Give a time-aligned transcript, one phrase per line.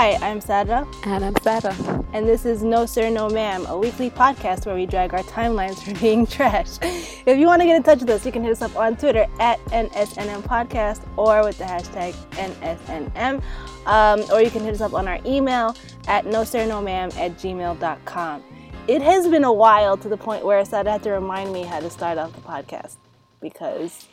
[0.00, 0.88] Hi, I'm Sara.
[1.04, 1.76] And I'm Sara.
[2.14, 5.76] And this is No Sir, No Ma'am, a weekly podcast where we drag our timelines
[5.84, 6.78] for being trash.
[6.80, 8.96] if you want to get in touch with us, you can hit us up on
[8.96, 13.42] Twitter at NSNM Podcast or with the hashtag NSNM.
[13.84, 15.76] Um, or you can hit us up on our email
[16.08, 18.42] at no sir, no ma'am at gmail.com.
[18.88, 21.78] It has been a while to the point where Sara had to remind me how
[21.78, 22.96] to start off the podcast
[23.42, 24.08] because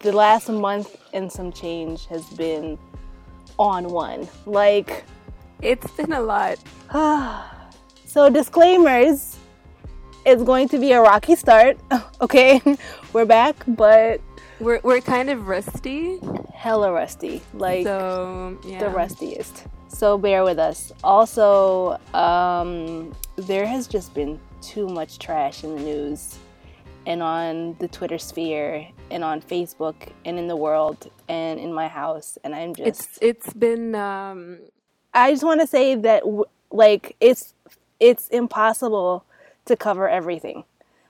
[0.00, 2.76] the last month and some change has been
[3.58, 4.28] on one.
[4.46, 5.04] Like,
[5.62, 6.58] it's been a lot.
[8.04, 9.38] so, disclaimers
[10.24, 11.78] it's going to be a rocky start.
[12.20, 12.60] okay,
[13.12, 14.20] we're back, but
[14.60, 16.18] we're, we're kind of rusty.
[16.54, 17.42] Hella rusty.
[17.54, 18.78] Like, so, yeah.
[18.78, 19.66] the rustiest.
[19.88, 20.92] So, bear with us.
[21.02, 26.38] Also, um, there has just been too much trash in the news
[27.04, 31.88] and on the Twitter sphere and on Facebook and in the world and in my
[31.88, 34.60] house and I'm just It's it's been um
[35.14, 36.22] I just want to say that
[36.70, 37.54] like it's
[38.00, 39.24] it's impossible
[39.66, 40.64] to cover everything.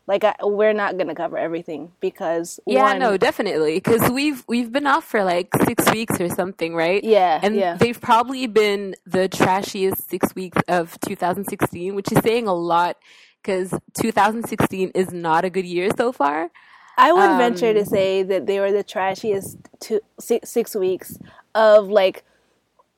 [0.07, 4.73] Like I, we're not gonna cover everything because yeah, one, no, definitely because we've we've
[4.73, 7.03] been off for like six weeks or something, right?
[7.05, 7.77] Yeah, and yeah.
[7.77, 12.97] they've probably been the trashiest six weeks of 2016, which is saying a lot
[13.41, 16.51] because 2016 is not a good year so far.
[16.99, 21.17] I would um, venture to say that they were the trashiest two, six, six weeks
[21.55, 22.25] of like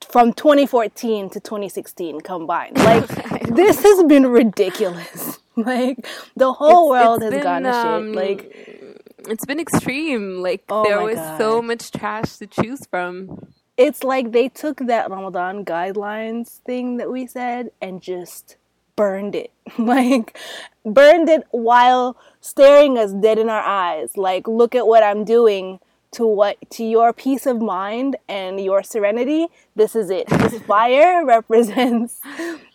[0.05, 2.77] from 2014 to 2016 combined.
[2.77, 3.09] Like
[3.49, 5.39] this has been ridiculous.
[5.57, 8.17] like the whole it's, world it's has been, gone to um, shit.
[8.17, 10.43] Like it's been extreme.
[10.43, 11.39] Like oh there was God.
[11.39, 13.49] so much trash to choose from.
[13.77, 18.57] It's like they took that Ramadan guidelines thing that we said and just
[18.97, 19.53] burned it.
[19.79, 20.39] like,
[20.85, 24.17] burned it while staring us dead in our eyes.
[24.17, 25.81] Like, look at what I'm doing
[26.15, 29.47] to what to your peace of mind and your serenity.
[29.77, 30.27] This is it.
[30.29, 32.21] This fire represents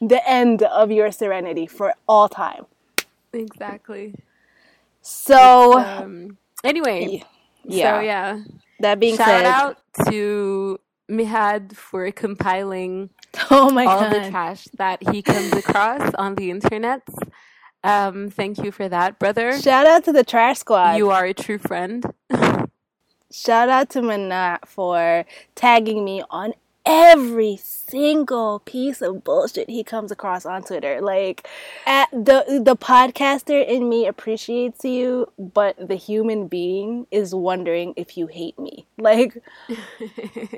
[0.01, 2.65] the end of your serenity for all time.
[3.33, 4.15] Exactly.
[5.01, 7.23] So, um, anyway,
[7.63, 7.97] yeah.
[7.97, 8.41] So yeah.
[8.81, 13.09] That being Shout said, shout out to Mihad for compiling
[13.51, 14.13] Oh my all god!
[14.13, 17.01] the trash that he comes across on the internet.
[17.83, 19.59] Um, thank you for that, brother.
[19.59, 20.97] Shout out to the trash squad.
[20.97, 22.05] You are a true friend.
[23.31, 25.25] Shout out to Manat for
[25.55, 26.53] tagging me on
[26.85, 30.99] every single piece of bullshit he comes across on Twitter.
[30.99, 31.47] Like
[31.85, 38.17] at the the podcaster in me appreciates you, but the human being is wondering if
[38.17, 38.87] you hate me.
[38.97, 39.37] Like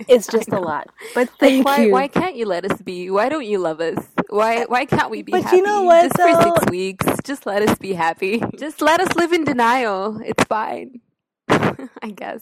[0.07, 0.89] it's just a lot.
[1.13, 1.91] But thank like, why, you.
[1.91, 3.09] Why can't you let us be?
[3.09, 4.07] Why don't you love us?
[4.29, 5.57] Why uh, why can't we be but happy?
[5.57, 6.03] you know what?
[6.03, 7.05] Just for six weeks.
[7.25, 8.41] Just let us be happy.
[8.57, 10.21] Just let us live in denial.
[10.23, 11.01] It's fine.
[11.49, 12.41] I guess.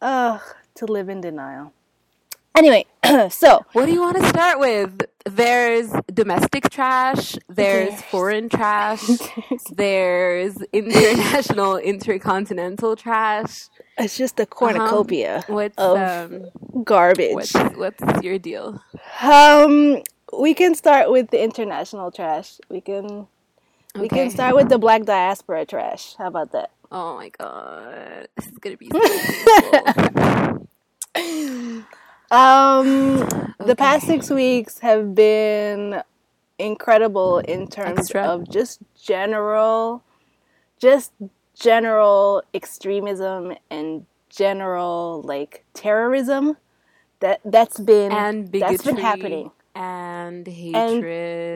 [0.00, 0.40] Ugh,
[0.76, 1.72] to live in denial.
[2.56, 2.86] Anyway,
[3.30, 5.02] so what do you want to start with?
[5.26, 8.02] There's domestic trash, there's yes.
[8.02, 9.02] foreign trash,
[9.72, 13.68] there's international intercontinental trash.
[13.98, 15.52] It's just a cornucopia uh-huh.
[15.52, 17.34] what's, of um, garbage.
[17.34, 18.80] What's, what's your deal?
[19.20, 20.02] Um,
[20.38, 22.60] we can start with the international trash.
[22.68, 23.26] We can okay.
[23.96, 26.14] we can start with the black diaspora trash.
[26.18, 26.70] How about that?
[26.96, 29.00] Oh my god, this is gonna be so
[32.30, 33.52] Um, okay.
[33.66, 36.02] the past six weeks have been
[36.56, 38.22] incredible in terms Extra.
[38.22, 40.04] of just general,
[40.78, 41.10] just
[41.58, 46.58] general extremism and general like terrorism.
[47.18, 51.04] That that's been and bigotry, that's been happening and hatred,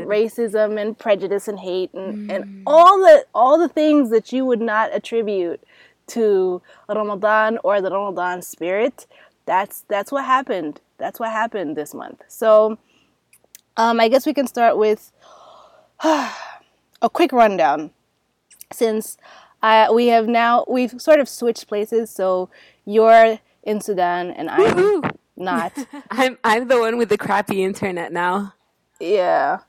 [0.03, 2.34] and racism and prejudice and hate and, mm.
[2.34, 5.62] and all the all the things that you would not attribute
[6.09, 9.06] to Ramadan or the Ramadan spirit
[9.49, 10.81] that's that's what happened.
[10.99, 12.23] That's what happened this month.
[12.29, 12.79] So
[13.79, 15.11] um, I guess we can start with
[16.05, 17.91] a quick rundown,
[18.71, 19.17] since
[19.62, 22.11] uh, we have now we've sort of switched places.
[22.11, 22.50] So
[22.85, 25.03] you're in Sudan and I'm Woo-hoo!
[25.38, 25.73] Not.
[26.11, 28.55] I'm I'm the one with the crappy internet now.
[29.00, 29.61] Yeah.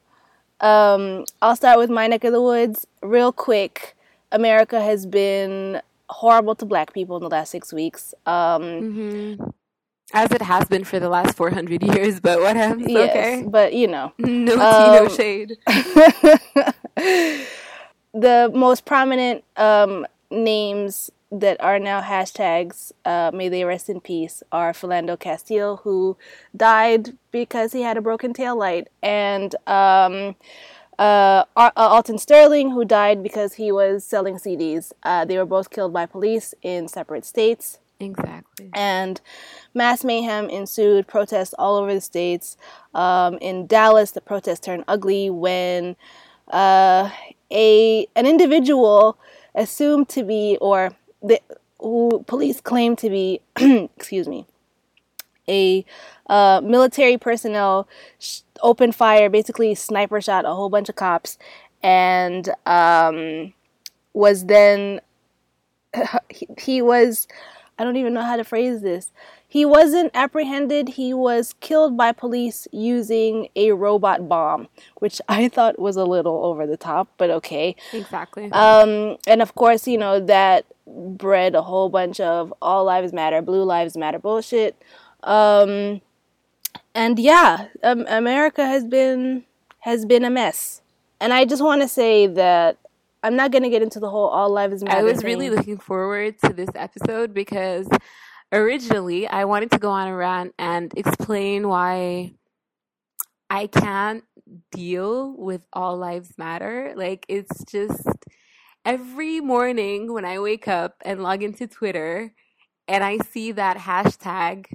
[0.61, 3.95] Um, I'll start with my neck of the woods real quick.
[4.31, 8.13] America has been horrible to black people in the last six weeks.
[8.25, 9.49] Um, mm-hmm.
[10.11, 12.79] As it has been for the last 400 years, but whatever.
[12.79, 13.43] Yes, okay.
[13.47, 14.11] But, you know.
[14.19, 15.57] No tea, um, no shade.
[18.13, 24.41] the most prominent um, names that are now hashtags, uh, may they rest in peace,
[24.51, 26.17] are Philando Castile, who
[26.55, 30.35] died because he had a broken tail light, and um,
[30.97, 34.91] uh, uh, Alton Sterling, who died because he was selling CDs.
[35.03, 37.79] Uh, they were both killed by police in separate states.
[37.99, 38.69] Exactly.
[38.73, 39.19] And
[39.73, 42.57] mass mayhem ensued, protests all over the states.
[42.93, 45.95] Um, in Dallas, the protests turned ugly when
[46.47, 47.09] uh,
[47.51, 49.17] a an individual
[49.55, 51.41] assumed to be, or the,
[51.79, 53.41] who police claimed to be,
[53.97, 54.45] excuse me,
[55.47, 55.85] a
[56.27, 57.87] uh, military personnel
[58.19, 61.37] sh- opened fire, basically sniper shot a whole bunch of cops,
[61.81, 63.53] and um,
[64.13, 65.01] was then
[66.29, 67.27] he, he was
[67.79, 69.11] I don't even know how to phrase this.
[69.51, 74.67] He wasn't apprehended, he was killed by police using a robot bomb,
[74.99, 77.75] which I thought was a little over the top, but okay.
[77.91, 78.51] Exactly.
[78.51, 83.41] Um, and of course, you know, that bred a whole bunch of all lives matter,
[83.41, 84.79] blue lives matter bullshit.
[85.23, 86.01] Um,
[86.93, 89.45] and yeah, um, America has been
[89.79, 90.81] has been a mess.
[91.19, 92.77] And I just want to say that
[93.23, 94.99] I'm not going to get into the whole all lives matter.
[94.99, 95.25] I was thing.
[95.25, 97.87] really looking forward to this episode because
[98.51, 102.33] originally I wanted to go on a rant and explain why
[103.49, 104.23] I can't
[104.71, 106.93] deal with all lives matter.
[106.95, 108.07] Like it's just
[108.85, 112.33] every morning when I wake up and log into Twitter
[112.87, 114.67] and I see that hashtag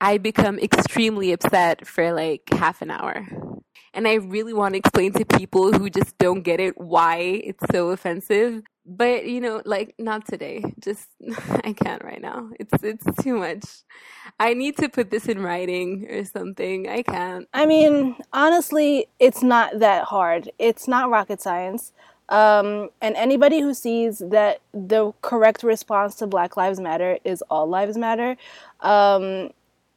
[0.00, 3.26] I become extremely upset for like half an hour.
[3.94, 7.64] And I really want to explain to people who just don't get it why it's
[7.72, 8.62] so offensive.
[8.86, 10.62] But you know, like not today.
[10.80, 11.08] Just
[11.64, 12.50] I can't right now.
[12.60, 13.64] It's it's too much.
[14.38, 16.88] I need to put this in writing or something.
[16.88, 17.48] I can't.
[17.54, 20.50] I mean, honestly, it's not that hard.
[20.58, 21.92] It's not rocket science.
[22.28, 27.68] Um, and anybody who sees that the correct response to Black Lives Matter is All
[27.68, 28.36] Lives Matter
[28.80, 29.50] um,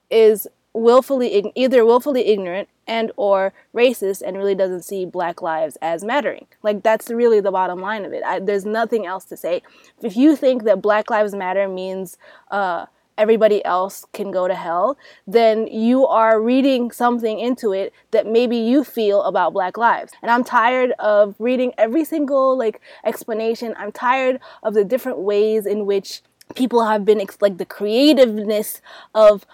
[0.09, 6.03] is willfully either willfully ignorant and or racist and really doesn't see black lives as
[6.03, 6.47] mattering.
[6.63, 8.23] Like that's really the bottom line of it.
[8.25, 9.61] I, there's nothing else to say.
[10.01, 12.17] If you think that black lives matter means
[12.49, 12.85] uh,
[13.17, 14.95] everybody else can go to hell
[15.25, 20.13] then you are reading something into it that maybe you feel about black lives.
[20.21, 23.73] And i'm tired of reading every single like explanation.
[23.77, 26.21] I'm tired of the different ways in which
[26.55, 28.81] people have been like the creativeness
[29.13, 29.45] of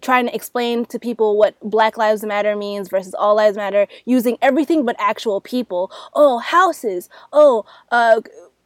[0.00, 4.38] trying to explain to people what Black Lives Matter means versus All Lives Matter using
[4.42, 5.90] everything but actual people.
[6.14, 7.08] Oh, houses.
[7.32, 8.20] Oh, uh,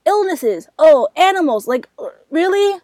[0.06, 0.68] illnesses.
[0.78, 1.66] Oh, animals.
[1.66, 1.88] Like,
[2.30, 2.80] really?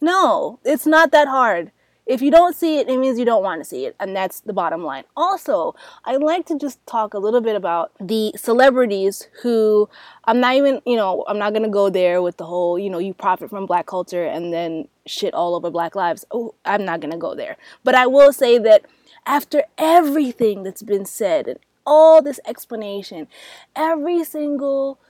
[0.00, 1.72] No, it's not that hard.
[2.06, 4.40] If you don't see it, it means you don't want to see it, and that's
[4.40, 5.04] the bottom line.
[5.16, 5.74] Also,
[6.04, 9.88] I'd like to just talk a little bit about the celebrities who
[10.24, 12.98] I'm not even, you know, I'm not gonna go there with the whole, you know,
[12.98, 16.24] you profit from black culture and then shit all over black lives.
[16.30, 17.56] Oh, I'm not gonna go there.
[17.82, 18.86] But I will say that
[19.26, 23.26] after everything that's been said and all this explanation,
[23.74, 25.00] every single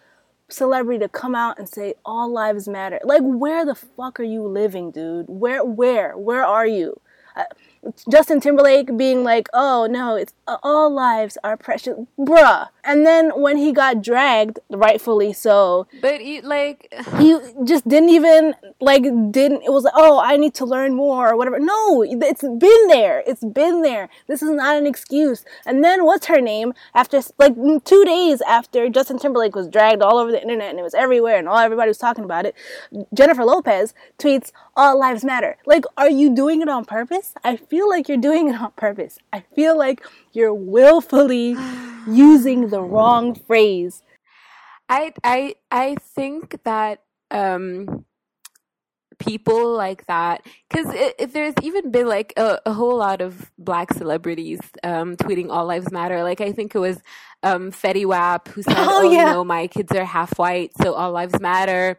[0.48, 3.00] celebrity to come out and say all lives matter.
[3.04, 5.26] Like where the fuck are you living, dude?
[5.28, 7.00] Where where where are you?
[7.34, 7.44] Uh,
[8.10, 13.30] Justin Timberlake being like, "Oh no, it's uh, all lives are precious, bruh." And then
[13.30, 19.62] when he got dragged, rightfully so, but he, like he just didn't even like didn't.
[19.62, 21.58] It was like, "Oh, I need to learn more" or whatever.
[21.58, 23.22] No, it's been there.
[23.26, 24.08] It's been there.
[24.28, 25.44] This is not an excuse.
[25.66, 26.72] And then what's her name?
[26.94, 30.82] After like two days after Justin Timberlake was dragged all over the internet and it
[30.82, 32.54] was everywhere and all everybody was talking about it,
[33.12, 37.34] Jennifer Lopez tweets, "All lives matter." Like, are you doing it on purpose?
[37.44, 39.18] I feel feel like you're doing it on purpose.
[39.34, 40.02] I feel like
[40.32, 41.54] you're willfully
[42.08, 44.02] using the wrong phrase.
[44.88, 48.05] I I I think that um
[49.18, 50.46] people like that.
[50.68, 50.94] Because
[51.32, 55.90] there's even been like a, a, whole lot of black celebrities um, tweeting all lives
[55.90, 56.98] matter like i think it was
[57.42, 59.28] um, Fetty Wap who said oh, oh yeah.
[59.28, 61.98] you know my kids are half white so all lives matter.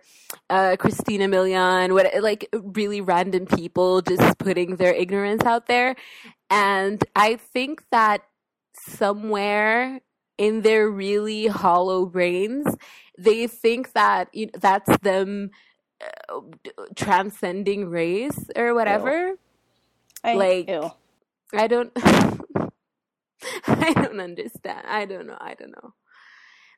[0.49, 5.95] Uh, christina milian what like really random people just putting their ignorance out there.
[6.49, 8.23] And i think that
[8.73, 9.99] somewhere
[10.37, 12.67] in their really hollow brains
[13.17, 15.49] they think that you know, that's them
[16.01, 16.41] uh,
[16.95, 19.33] transcending race or whatever.
[20.23, 20.91] I, like, ew.
[21.53, 21.91] I don't,
[23.67, 24.85] I don't understand.
[24.87, 25.37] I don't know.
[25.39, 25.93] I don't know.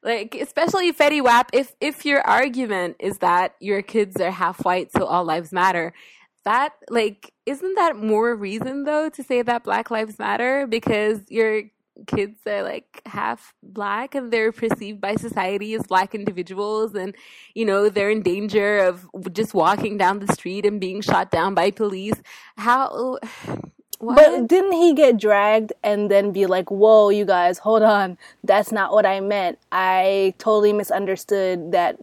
[0.01, 4.93] Like, especially Fetty Wap, if if your argument is that your kids are half white,
[4.93, 5.93] so all lives matter,
[6.45, 11.63] that like isn't that more reason though to say that Black Lives Matter because your
[12.07, 17.15] kids are like half black and they're perceived by society as black individuals and
[17.53, 21.53] you know they're in danger of just walking down the street and being shot down
[21.53, 22.21] by police
[22.57, 23.17] how
[23.99, 24.15] what?
[24.15, 28.71] But didn't he get dragged and then be like, "Whoa, you guys, hold on, that's
[28.71, 29.59] not what I meant.
[29.73, 31.97] I totally misunderstood that,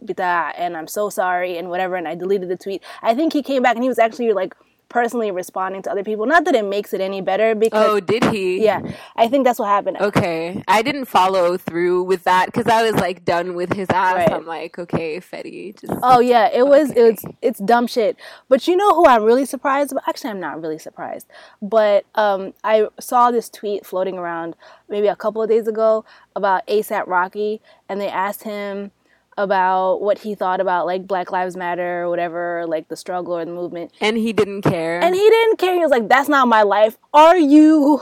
[0.57, 2.83] and I'm so sorry, and whatever." And I deleted the tweet.
[3.01, 4.53] I think he came back and he was actually like
[4.89, 6.25] personally responding to other people.
[6.25, 8.63] Not that it makes it any better because Oh, did he?
[8.63, 8.81] Yeah.
[9.15, 9.97] I think that's what happened.
[9.99, 10.63] Okay.
[10.67, 14.15] I didn't follow through with that cuz I was like done with his ass.
[14.15, 14.31] Right.
[14.31, 17.09] I'm like, okay, Fetty, just Oh yeah, it was okay.
[17.09, 18.17] it's it's dumb shit.
[18.49, 20.07] But you know who I'm really surprised about?
[20.07, 21.27] Actually, I'm not really surprised.
[21.61, 24.55] But um I saw this tweet floating around
[24.89, 28.91] maybe a couple of days ago about ASAP Rocky and they asked him
[29.37, 33.45] about what he thought about like Black Lives Matter or whatever, like the struggle or
[33.45, 33.91] the movement.
[34.01, 35.01] And he didn't care.
[35.01, 35.73] And he didn't care.
[35.73, 38.01] He was like, "That's not my life." Are you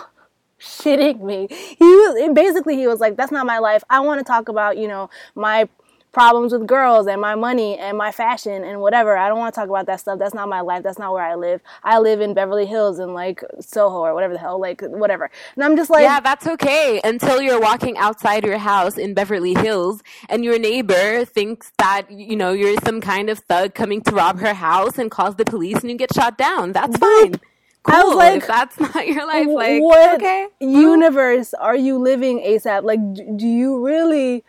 [0.60, 1.48] shitting me?
[1.50, 3.84] He was basically he was like, "That's not my life.
[3.90, 5.68] I want to talk about you know my."
[6.16, 9.18] Problems with girls and my money and my fashion and whatever.
[9.18, 10.18] I don't want to talk about that stuff.
[10.18, 10.82] That's not my life.
[10.82, 11.60] That's not where I live.
[11.84, 15.30] I live in Beverly Hills and like Soho or whatever the hell, like whatever.
[15.56, 19.56] And I'm just like, yeah, that's okay until you're walking outside your house in Beverly
[19.56, 24.12] Hills and your neighbor thinks that you know you're some kind of thug coming to
[24.16, 26.72] rob her house and calls the police and you get shot down.
[26.72, 27.42] That's fine.
[27.84, 27.94] Cool.
[27.94, 32.40] I was like, if that's not your life, like, what okay, universe are you living
[32.40, 32.84] ASAP?
[32.84, 33.02] Like,
[33.38, 34.46] do you really?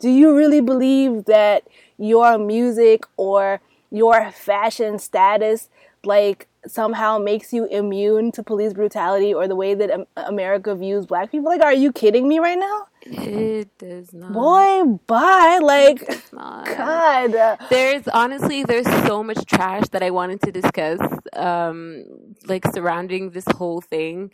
[0.00, 1.64] Do you really believe that
[1.98, 5.68] your music or your fashion status
[6.04, 11.30] like somehow makes you immune to police brutality or the way that America views black
[11.30, 11.50] people?
[11.50, 12.86] Like, are you kidding me right now?
[13.02, 14.32] It does not.
[14.32, 15.58] Boy, bye.
[15.62, 17.58] Like, God.
[17.70, 21.00] There's honestly, there's so much trash that I wanted to discuss,
[21.34, 22.04] um,
[22.46, 24.30] like surrounding this whole thing.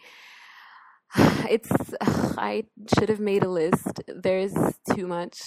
[1.50, 1.70] it's
[2.38, 2.64] I
[2.98, 4.02] should have made a list.
[4.08, 4.54] There's
[4.94, 5.40] too much.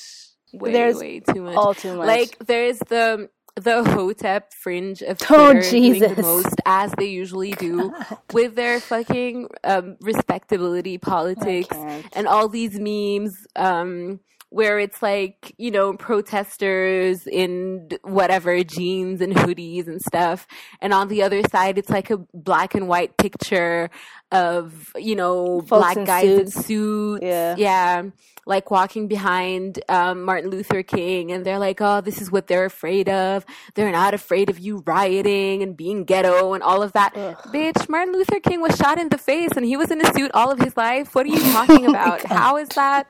[0.51, 1.55] Way, there's way too much.
[1.55, 2.07] All too much.
[2.07, 7.51] Like there's the the Hotep fringe of Twitter oh, doing the most as they usually
[7.51, 8.17] do God.
[8.33, 11.75] with their fucking um, respectability politics
[12.13, 13.45] and all these memes.
[13.55, 20.47] Um, where it's like, you know, protesters in whatever jeans and hoodies and stuff.
[20.81, 23.91] And on the other side, it's like a black and white picture
[24.31, 26.55] of, you know, Folks black in guys suits.
[26.55, 27.23] in suits.
[27.23, 27.55] Yeah.
[27.57, 28.03] Yeah.
[28.45, 32.65] Like walking behind um, Martin Luther King, and they're like, oh, this is what they're
[32.65, 33.45] afraid of.
[33.75, 37.13] They're not afraid of you rioting and being ghetto and all of that.
[37.15, 37.37] Ugh.
[37.53, 40.31] Bitch, Martin Luther King was shot in the face and he was in a suit
[40.33, 41.13] all of his life.
[41.13, 42.23] What are you talking about?
[42.23, 43.07] How is that?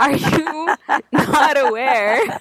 [0.00, 0.76] Are you
[1.12, 2.24] not aware?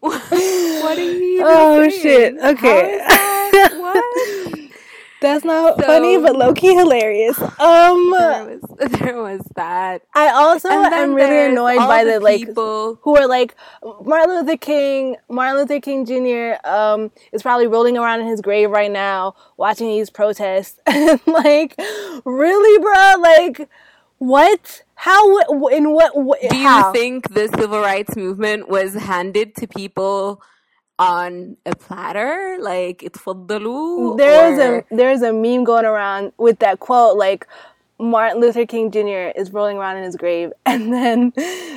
[0.00, 1.20] what, are you?
[1.20, 1.42] Mean?
[1.44, 2.02] Oh saying?
[2.02, 2.34] shit!
[2.42, 2.98] Okay.
[3.06, 3.70] That?
[3.78, 4.70] What?
[5.20, 7.38] That's not so, funny, but low key hilarious.
[7.38, 10.00] Um, there was, there was that.
[10.14, 13.54] I also am really annoyed by the, the like people who are like
[14.02, 15.16] Martin Luther King.
[15.28, 16.66] Martin Luther King Jr.
[16.66, 21.74] Um, is probably rolling around in his grave right now, watching these protests, and like,
[22.24, 23.68] really, bro, like
[24.20, 24.82] what?
[24.96, 25.38] How?
[25.68, 26.12] In what?
[26.12, 26.92] Wh- Do you how?
[26.92, 30.42] think the civil rights movement was handed to people
[30.98, 32.58] on a platter?
[32.60, 34.18] Like, itfaddalu?
[34.18, 34.78] There's or...
[34.90, 37.48] a there's a meme going around with that quote, like.
[37.98, 39.28] Martin Luther King Jr.
[39.38, 41.34] is rolling around in his grave, and then,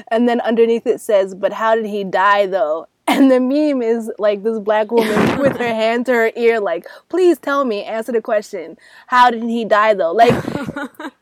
[0.10, 4.10] and then underneath it says, "But how did he die, though?" And the meme is
[4.18, 8.12] like this black woman with her hand to her ear, like, please tell me, answer
[8.12, 8.78] the question.
[9.08, 10.14] How did he die though?
[10.14, 10.34] Like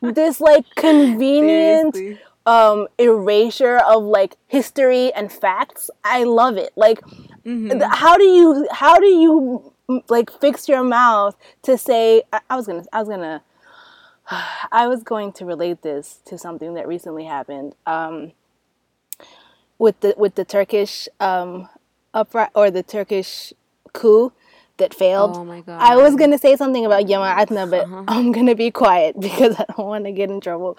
[0.00, 1.96] this like convenient
[2.44, 5.90] um erasure of like history and facts.
[6.04, 6.72] I love it.
[6.76, 7.00] Like
[7.44, 7.80] mm-hmm.
[7.90, 9.72] how do you how do you
[10.08, 13.42] like fix your mouth to say I, I was gonna I was gonna
[14.72, 17.74] I was going to relate this to something that recently happened.
[17.86, 18.32] Um,
[19.78, 21.68] with the with the Turkish um,
[22.14, 23.52] upri- or the Turkish
[23.92, 24.32] coup
[24.78, 25.36] that failed.
[25.36, 25.80] Oh my god!
[25.80, 28.04] I was gonna say something about Yama'atna, but uh-huh.
[28.08, 30.78] I'm gonna be quiet because I don't want to get in trouble.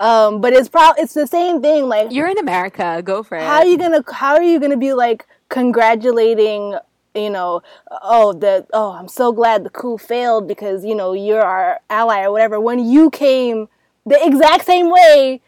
[0.00, 1.88] Um, but it's probably it's the same thing.
[1.88, 3.42] Like you're in America, go for it.
[3.42, 6.78] How are you gonna How are you gonna be like congratulating?
[7.14, 11.42] You know, oh the oh I'm so glad the coup failed because you know you're
[11.42, 12.58] our ally or whatever.
[12.58, 13.68] When you came
[14.06, 15.42] the exact same way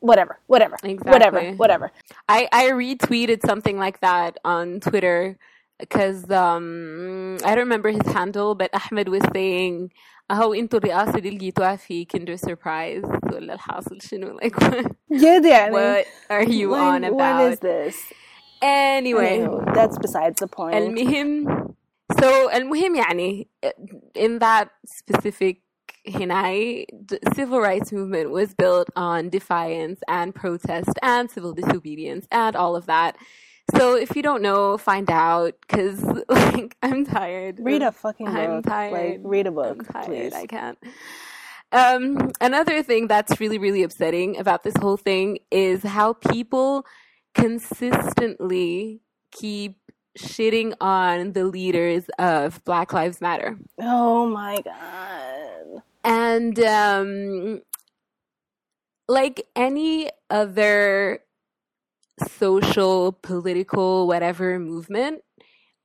[0.00, 1.12] whatever, whatever, exactly.
[1.12, 1.92] whatever, whatever.
[2.28, 5.38] I I retweeted something like that on Twitter
[5.78, 9.90] because um I don't remember his handle, but Ahmed was saying
[10.30, 14.56] اهو انتوا الرئاسة اللي لقيتوها في كندر سربرايز ولا الحاصل شنو like
[15.12, 17.96] جد يعني what are you when, on about what is this
[18.62, 21.46] anyway Anywho, that's besides the point المهم
[22.20, 23.48] so المهم يعني
[24.18, 25.56] in that specific
[26.07, 32.55] Hinai, the civil rights movement was built on defiance and protest and civil disobedience and
[32.55, 33.17] all of that.
[33.75, 37.59] So if you don't know, find out because like I'm tired.
[37.59, 38.35] Read a fucking book.
[38.35, 38.93] I'm tired.
[38.93, 40.05] Like read a book, I'm tired.
[40.05, 40.33] please.
[40.33, 40.77] I can't.
[41.71, 46.85] Um, another thing that's really, really upsetting about this whole thing is how people
[47.33, 48.99] consistently
[49.31, 49.77] keep
[50.17, 53.57] shitting on the leaders of Black Lives Matter.
[53.79, 55.83] Oh my god.
[56.03, 57.61] And um,
[59.07, 61.19] like any other
[62.27, 65.23] social, political, whatever movement,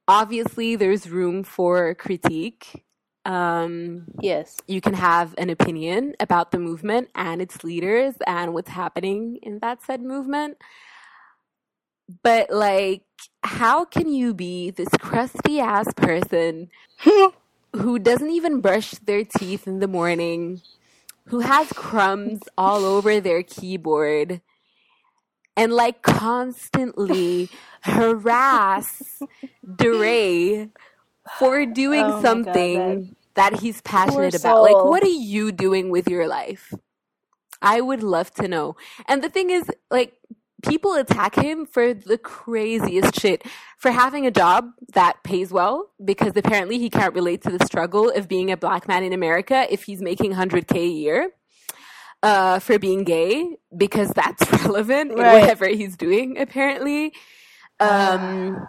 [0.08, 2.85] obviously there's room for critique.
[3.25, 4.56] Um, Yes.
[4.68, 9.58] you can have an opinion about the movement and its leaders and what's happening in
[9.61, 10.58] that said movement.
[12.23, 13.02] But, like,
[13.42, 16.70] how can you be this crusty ass person
[17.78, 20.62] who doesn't even brush their teeth in the morning,
[21.26, 24.40] who has crumbs all over their keyboard,
[25.56, 27.50] and like constantly
[27.83, 29.23] harass
[29.76, 30.71] DeRay
[31.38, 34.62] for doing Oh my God, something that he's passionate about?
[34.62, 36.73] Like, what are you doing with your life?
[37.62, 38.76] I would love to know.
[39.06, 40.14] And the thing is, like,
[40.62, 43.44] people attack him for the craziest shit
[43.78, 48.10] for having a job that pays well because apparently he can't relate to the struggle
[48.10, 51.30] of being a black man in America if he's making 100k a year.
[52.22, 57.12] Uh, for being gay because that's relevant in whatever he's doing apparently.
[57.78, 58.66] Um,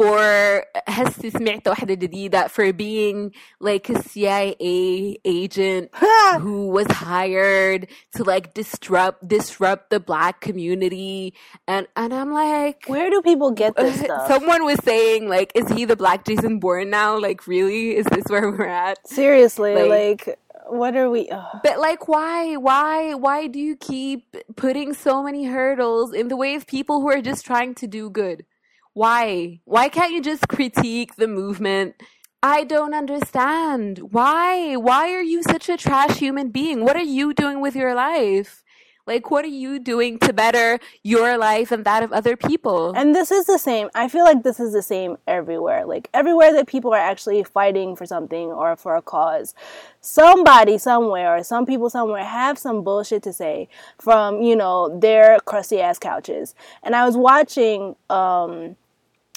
[0.00, 3.30] for هسه سمعت واحدة جديدة for being
[3.60, 5.90] like a CIA agent
[6.40, 11.34] who was hired to like disrupt disrupt the black community
[11.68, 14.26] and and I'm like Where do people get this stuff?
[14.28, 18.24] someone was saying like is he the black Jason Bourne now like really is this
[18.28, 21.28] where we're at Seriously, Like- like, what are we?
[21.28, 21.60] ugh.
[21.62, 26.54] but like why why why do you keep putting so many hurdles in the way
[26.56, 28.44] of people who are just trying to do good
[28.93, 31.95] why why can't you just critique the movement
[32.43, 33.99] I don't understand.
[33.99, 34.75] Why?
[34.75, 36.83] Why are you such a trash human being?
[36.83, 38.63] What are you doing with your life?
[39.07, 42.93] Like, what are you doing to better your life and that of other people?
[42.95, 43.89] And this is the same.
[43.93, 45.85] I feel like this is the same everywhere.
[45.85, 49.53] Like everywhere that people are actually fighting for something or for a cause,
[50.01, 55.39] somebody somewhere or some people somewhere have some bullshit to say from, you know, their
[55.41, 56.55] crusty ass couches.
[56.83, 58.77] And I was watching um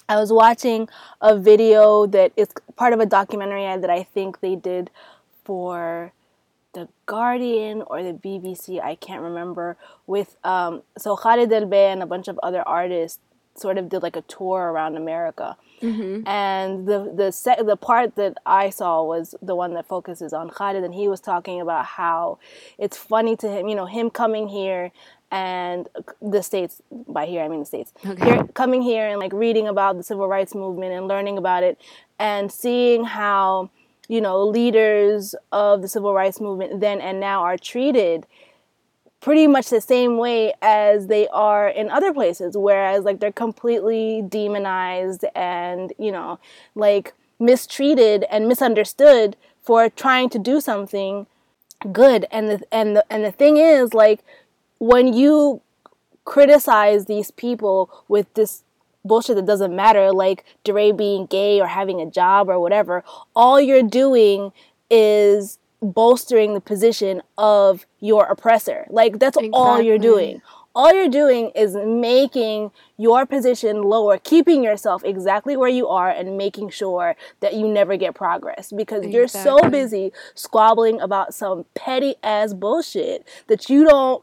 [0.08, 0.88] I was watching
[1.20, 4.90] a video that is part of a documentary that I think they did
[5.44, 6.12] for
[6.74, 9.76] the Guardian or the BBC, I can't remember.
[10.06, 13.20] With um, so Khalid Albaih and a bunch of other artists
[13.56, 15.56] sort of did like a tour around America.
[16.26, 20.50] And the the se- the part that I saw was the one that focuses on
[20.50, 22.38] Khalid, and he was talking about how
[22.78, 24.90] it's funny to him, you know, him coming here
[25.34, 25.88] and
[26.22, 28.24] the states by here I mean the states Okay.
[28.24, 31.76] here, coming here and like reading about the civil rights movement and learning about it
[32.20, 33.70] and seeing how
[34.08, 38.26] you know leaders of the civil rights movement then and now are treated
[39.20, 44.22] pretty much the same way as they are in other places whereas like they're completely
[44.28, 46.38] demonized and you know
[46.76, 51.26] like mistreated and misunderstood for trying to do something
[51.92, 54.20] good and the and the and the thing is like
[54.84, 55.62] when you
[56.26, 58.64] criticize these people with this
[59.02, 63.02] bullshit that doesn't matter, like DeRay being gay or having a job or whatever,
[63.34, 64.52] all you're doing
[64.90, 68.86] is bolstering the position of your oppressor.
[68.90, 70.42] Like that's all you're doing.
[70.74, 76.36] All you're doing is making your position lower, keeping yourself exactly where you are and
[76.36, 82.16] making sure that you never get progress because you're so busy squabbling about some petty
[82.22, 84.22] ass bullshit that you don't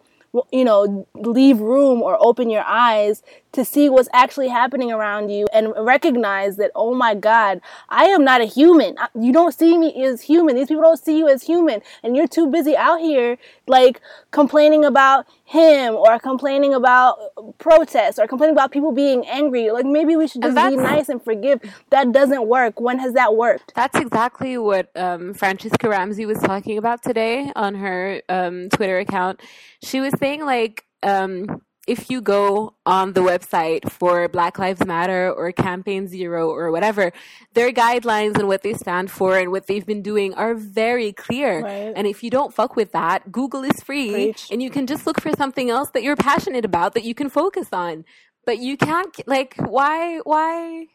[0.51, 5.45] you know, leave room or open your eyes to see what's actually happening around you
[5.53, 8.95] and recognize that, oh my God, I am not a human.
[9.13, 10.55] You don't see me as human.
[10.55, 11.81] These people don't see you as human.
[12.01, 13.99] And you're too busy out here, like,
[14.31, 17.17] complaining about him or complaining about
[17.57, 19.69] protests or complaining about people being angry.
[19.69, 21.59] Like, maybe we should just be nice and forgive.
[21.89, 22.79] That doesn't work.
[22.79, 23.73] When has that worked?
[23.75, 29.41] That's exactly what um, Franchesca Ramsey was talking about today on her um, Twitter account.
[29.83, 35.31] She was saying, like, um, if you go on the website for Black Lives Matter
[35.31, 37.11] or Campaign Zero or whatever,
[37.53, 41.61] their guidelines and what they stand for and what they've been doing are very clear.
[41.61, 41.93] Right.
[41.95, 44.47] And if you don't fuck with that, Google is free Preach.
[44.51, 47.29] and you can just look for something else that you're passionate about that you can
[47.29, 48.05] focus on.
[48.45, 50.87] But you can't, like, why, why,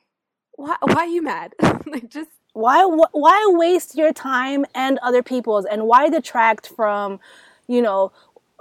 [0.53, 1.55] why, why are you mad?
[1.87, 7.21] like, just Why why waste your time and other people's and why detract from,
[7.69, 8.13] you know,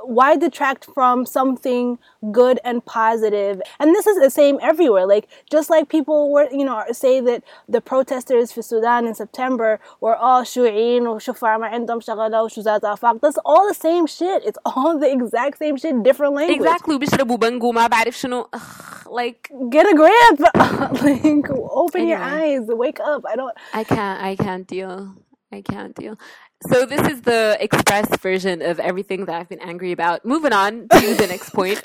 [0.04, 1.98] why detract from something
[2.32, 6.64] good and positive and this is the same everywhere like just like people were you
[6.64, 11.66] know say that the protesters for Sudan in September were all shu'in or shufar ma
[11.66, 16.02] عندهم شغلة وشوزات آفاق that's all the same shit it's all the exact same shit
[16.02, 20.38] different language exactly وبيشربوا بنجو ما بعرف شنو Ugh, like get a grip
[21.02, 21.50] like
[21.82, 22.56] open your Anyway.
[22.56, 25.14] eyes wake up I don't I can't I can't deal.
[25.52, 26.14] I can't deal.
[26.63, 30.25] So this is the express version of everything that I've been angry about.
[30.25, 31.83] Moving on to the next point,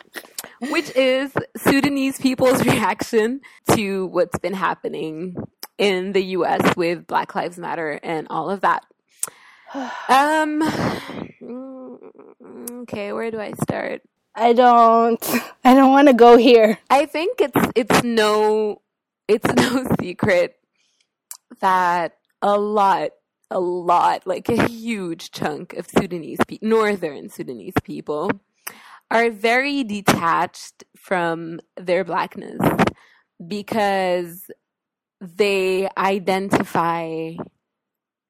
[0.70, 3.40] which is Sudanese people's reaction
[3.72, 5.36] to what's been happening
[5.76, 8.84] in the US with Black Lives Matter and all of that.
[10.08, 10.62] Um
[12.82, 14.02] okay, where do I start?
[14.34, 15.24] I don't
[15.64, 18.82] I don't want to go here I think it's it's no
[19.28, 20.56] it's no secret
[21.60, 23.10] that a lot
[23.50, 28.30] a lot like a huge chunk of Sudanese pe- northern Sudanese people
[29.10, 32.60] are very detached from their blackness
[33.46, 34.50] because
[35.20, 37.32] they identify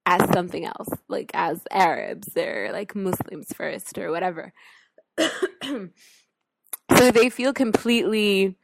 [0.06, 4.52] as something else like as Arabs or like Muslims first or whatever.
[6.96, 8.56] So they feel completely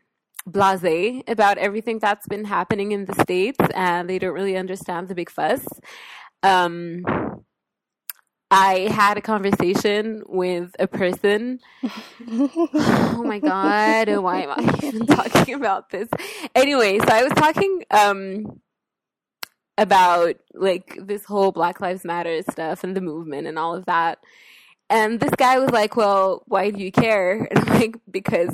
[0.46, 5.14] blase about everything that's been happening in the states and they don't really understand the
[5.14, 5.64] big fuss
[6.42, 7.02] um
[8.50, 11.58] i had a conversation with a person.
[12.28, 16.08] Oh my god why am i even talking about this?
[16.54, 18.60] Anyway so i was talking um
[19.78, 24.18] about like this whole black lives matter stuff and the movement and all of that.
[24.88, 27.46] And this guy was like well why do you care?
[27.50, 28.50] And i'm like because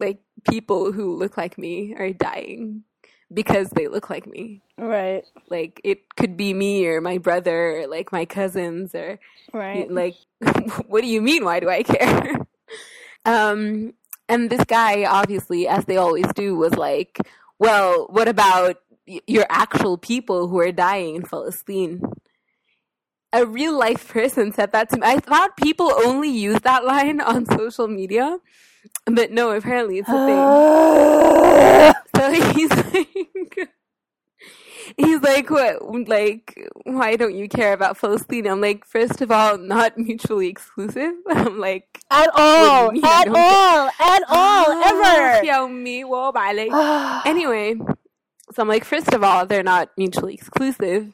[0.00, 2.84] like people who look like me are dying
[3.32, 4.62] because they look like me.
[4.78, 5.24] Right.
[5.48, 9.18] Like it could be me or my brother or like my cousins or
[9.52, 9.90] right.
[9.90, 10.14] like
[10.86, 11.44] what do you mean?
[11.44, 12.40] Why do i care?
[13.24, 13.94] Um
[14.28, 17.18] and this guy obviously as they always do was like
[17.58, 18.76] well what about
[19.08, 22.02] y- your actual people who are dying in palestine?
[23.32, 25.02] A real life person said that to me.
[25.04, 28.38] I thought people only use that line on social media
[29.06, 33.68] but no apparently it's a thing So he's like,
[34.96, 39.58] he's like, what, like, why don't you care about palestine I'm like, first of all,
[39.58, 41.12] not mutually exclusive.
[41.28, 45.40] I'm like, at all, at all, at all, ever.
[47.26, 47.74] anyway,
[48.52, 51.12] so I'm like, first of all, they're not mutually exclusive.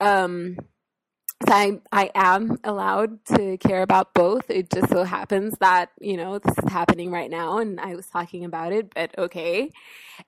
[0.00, 0.56] Um,
[1.46, 4.50] so I, I am allowed to care about both.
[4.50, 8.06] It just so happens that, you know, this is happening right now and I was
[8.06, 9.70] talking about it, but okay.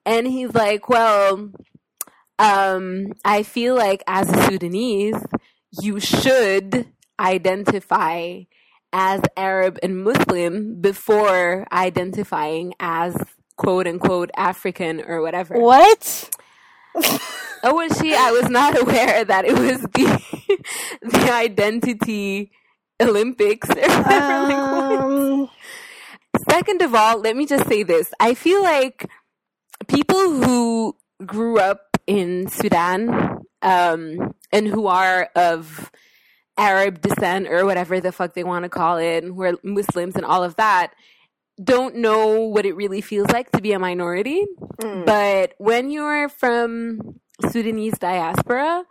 [0.07, 1.51] And he's like, well,
[2.39, 5.23] um, I feel like as a Sudanese,
[5.83, 6.87] you should
[7.19, 8.43] identify
[8.93, 13.17] as Arab and Muslim before identifying as
[13.57, 15.59] quote unquote African or whatever.
[15.59, 16.31] what
[17.63, 18.15] Oh, was she?
[18.15, 20.59] I was not aware that it was the
[21.03, 22.53] the identity
[23.01, 25.49] Olympics like, um,
[26.49, 28.13] Second of all, let me just say this.
[28.21, 29.09] I feel like
[29.89, 30.97] people who
[31.27, 35.91] grew up in Sudan um, and who are of
[36.57, 40.15] Arab descent or whatever the fuck they want to call it, and who are Muslims
[40.15, 40.93] and all of that,
[41.63, 44.45] don't know what it really feels like to be a minority.
[44.81, 45.05] mm.
[45.05, 48.85] But when you're from Sudanese diaspora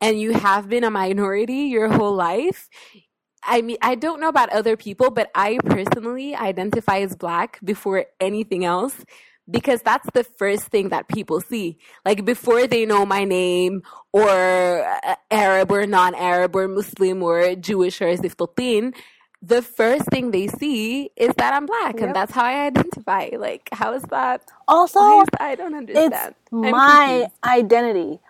[0.00, 2.68] and you have been a minority your whole life,
[3.42, 8.06] I mean, I don't know about other people, but I personally identify as black before
[8.20, 8.94] anything else
[9.50, 11.78] because that's the first thing that people see.
[12.04, 18.00] Like before they know my name or uh, Arab or non-Arab or Muslim or Jewish
[18.02, 18.94] or Ziftotin,
[19.42, 22.02] the first thing they see is that I'm black Yep.
[22.02, 23.30] and that's how I identify.
[23.38, 24.42] Like, how is that?
[24.68, 25.40] also is that?
[25.40, 26.34] I don't it's understand.
[26.62, 27.32] I'm my confused.
[27.44, 28.20] identity.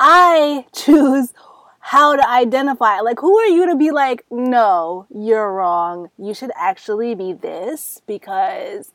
[0.00, 1.32] I choose
[1.80, 3.00] how to identify.
[3.00, 6.10] Like, who are you to be like, no, you're wrong.
[6.18, 8.92] You should actually be this because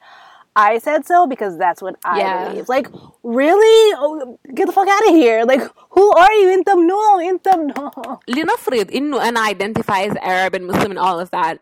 [0.55, 2.49] I said so because that's what I Yeah.
[2.49, 2.69] believe.
[2.69, 2.89] Like,
[3.23, 3.95] really?
[3.99, 5.45] Oh, get the fuck out of here.
[5.45, 5.61] Like,
[5.91, 6.49] who are you?
[6.59, 7.91] انت منو انت منو
[8.29, 11.59] لنفرض انه انا identify as Arab and Muslim and all of that.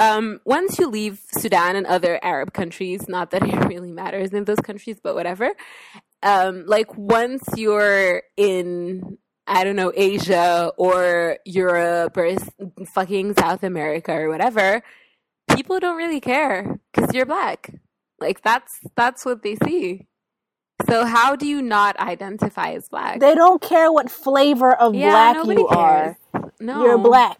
[0.00, 4.44] Um, once you leave Sudan and other Arab countries, not that it really matters in
[4.44, 5.48] those countries, but whatever.
[6.22, 12.50] Um, like once you're in, I don't know, Asia or Europe or s-
[12.94, 14.82] fucking South America or whatever,
[15.56, 17.70] people don't really care because you're black.
[18.23, 20.07] Like that's that's what they see.
[20.87, 23.19] So how do you not identify as black?
[23.19, 26.15] They don't care what flavor of yeah, black you cares.
[26.33, 26.51] are.
[26.59, 27.37] No, You're black.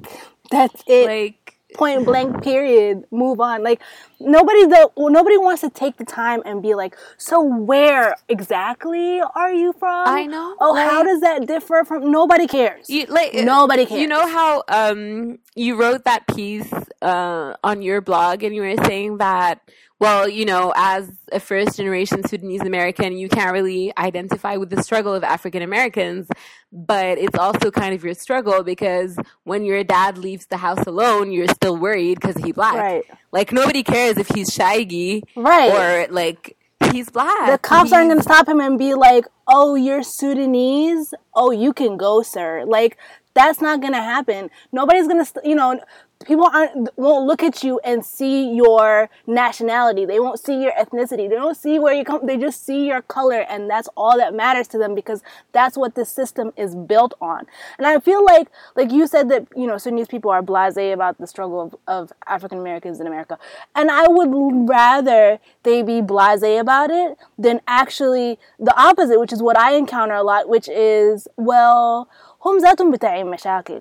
[0.51, 1.05] That's it.
[1.05, 2.43] Like Point blank.
[2.43, 3.03] Period.
[3.11, 3.63] Move on.
[3.63, 3.81] Like
[4.19, 9.53] nobody the nobody wants to take the time and be like, so where exactly are
[9.53, 10.07] you from?
[10.07, 10.55] I know.
[10.59, 12.11] Oh, how does that differ from?
[12.11, 12.89] Nobody cares.
[12.89, 14.01] You, like Nobody cares.
[14.01, 18.83] You know how um you wrote that piece uh on your blog and you were
[18.85, 19.61] saying that
[19.99, 24.83] well, you know, as a first generation Sudanese American, you can't really identify with the
[24.83, 26.27] struggle of African Americans,
[26.71, 31.31] but it's also kind of your struggle because when your dad leaves the house alone,
[31.31, 32.75] you're still worried because he's black.
[32.75, 33.03] Right.
[33.31, 35.71] Like nobody cares if he's shaggy Right.
[36.07, 36.57] or like
[36.91, 37.49] he's black.
[37.49, 41.13] the cops aren't going to stop him and be like, "Oh, you're Sudanese.
[41.33, 42.97] Oh, you can go, sir." Like
[43.33, 44.49] that's not going to happen.
[44.71, 45.79] Nobody's going to, st- you know,
[46.26, 50.04] people aren't won't look at you and see your nationality.
[50.04, 51.28] They won't see your ethnicity.
[51.28, 52.26] They don't see where you come.
[52.26, 55.94] They just see your color, and that's all that matters to them because that's what
[55.94, 57.46] this system is built on.
[57.78, 61.18] And I feel like, like you said that you know, Sudanese people are blasé about
[61.18, 63.38] the struggle of, of African Americans in America,
[63.74, 69.42] and I would rather they be blasé about it than actually the opposite, which is
[69.42, 72.08] what I encounter a lot, which is well,
[72.44, 73.80] هم ذاتهم بتاعين مشاكل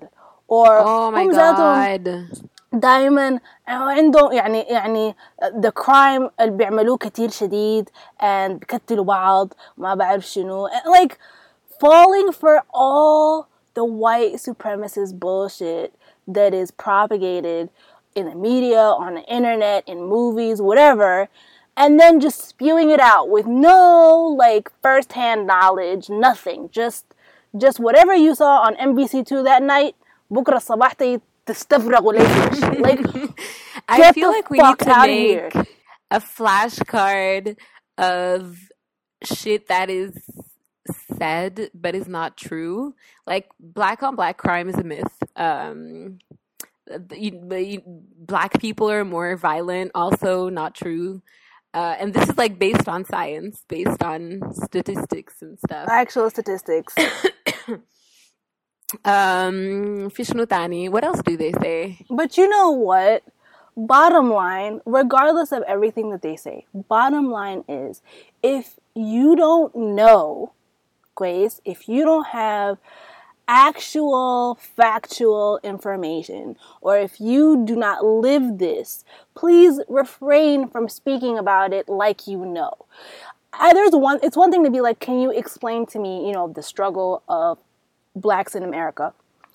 [0.53, 2.27] or oh هم ذاتهم
[2.73, 5.15] دائما عندهم يعني يعني
[5.59, 7.89] ذا كرايم اللي بيعملوه كتير شديد
[8.21, 11.17] and بيقتلوا بعض ما بعرف شنو like
[11.83, 15.93] falling for all the white supremacist bullshit
[16.27, 17.69] that is propagated
[18.15, 21.27] in the media, on the internet, in movies, whatever,
[21.75, 26.69] and then just spewing it out with no like first-hand knowledge, nothing.
[26.71, 27.05] Just
[27.57, 29.95] just whatever you saw on MBC2 that night,
[30.30, 33.06] بكرة الصباح تي- تستفرغوا ليش like
[33.90, 35.64] I Get feel the like we need fuck to outta make here.
[36.10, 37.56] a flashcard
[37.96, 38.56] of
[39.24, 40.12] shit that is
[41.18, 42.94] said but is not true.
[43.26, 45.14] Like black on black crime is a myth.
[45.36, 46.18] Um,
[46.86, 47.82] the- you, the- you-
[48.32, 51.22] black people are more violent, also not true.
[51.74, 54.20] Uh, and this is like based on science, based on
[54.64, 55.86] statistics and stuff.
[55.90, 56.94] actual statistics.
[59.05, 62.05] Um, Fishnu Tani, what else do they say?
[62.09, 63.23] But you know what?
[63.75, 68.01] Bottom line, regardless of everything that they say, bottom line is
[68.43, 70.53] if you don't know,
[71.15, 72.77] Grace, if you don't have
[73.47, 79.03] actual factual information, or if you do not live this,
[79.35, 82.73] please refrain from speaking about it like you know.
[83.73, 86.47] There's one, it's one thing to be like, can you explain to me, you know,
[86.47, 87.57] the struggle of
[88.15, 89.13] blacks in America?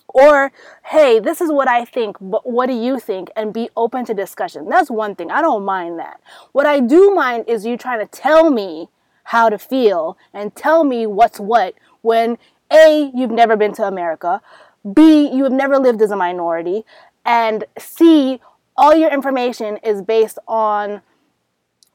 [0.09, 0.53] Or,
[0.87, 3.31] hey, this is what I think, but what do you think?
[3.37, 4.69] And be open to discussion.
[4.69, 5.31] That's one thing.
[5.31, 6.21] I don't mind that.
[6.53, 8.89] What I do mind is you trying to tell me
[9.25, 12.39] how to feel and tell me what's what when
[12.73, 14.41] A, you've never been to America,
[14.95, 16.85] B, you have never lived as a minority,
[17.27, 18.41] and C,
[18.77, 21.03] all your information is based on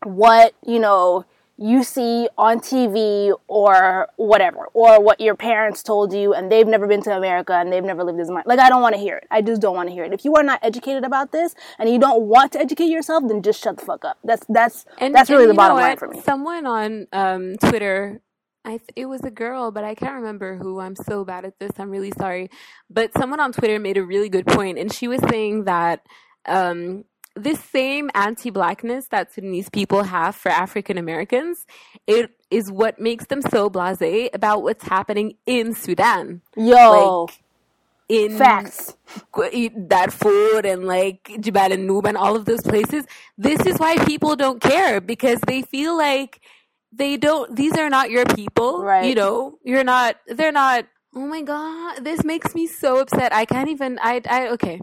[0.04, 1.26] what, you know,
[1.57, 6.87] you see on TV or whatever, or what your parents told you and they've never
[6.87, 8.45] been to America and they've never lived as much.
[8.45, 9.27] Like, I don't want to hear it.
[9.29, 10.13] I just don't want to hear it.
[10.13, 13.43] If you are not educated about this and you don't want to educate yourself, then
[13.43, 14.17] just shut the fuck up.
[14.23, 16.21] That's that's that's really the bottom line for me.
[16.21, 18.21] Someone on um, Twitter,
[18.65, 20.79] I th- it was a girl, but I can't remember who.
[20.79, 21.71] I'm so bad at this.
[21.77, 22.49] I'm really sorry.
[22.89, 26.01] But someone on Twitter made a really good point, and she was saying that
[26.45, 27.03] um,
[27.36, 31.65] this same anti-blackness that Sudanese people have for African Americans,
[32.06, 36.41] it is what makes them so blasé about what's happening in Sudan.
[36.56, 37.39] Yo, Like,
[38.10, 38.96] in facts.
[39.88, 43.06] Darfur and like Jibal and Nub and all of those places.
[43.38, 46.39] This is why people don't care because they feel like
[46.91, 48.84] they don't, these are not your people.
[48.84, 49.06] Right.
[49.06, 53.34] You know, you're not, they're not, oh my God, this makes me so upset.
[53.34, 54.80] I can't even, I, I, okay.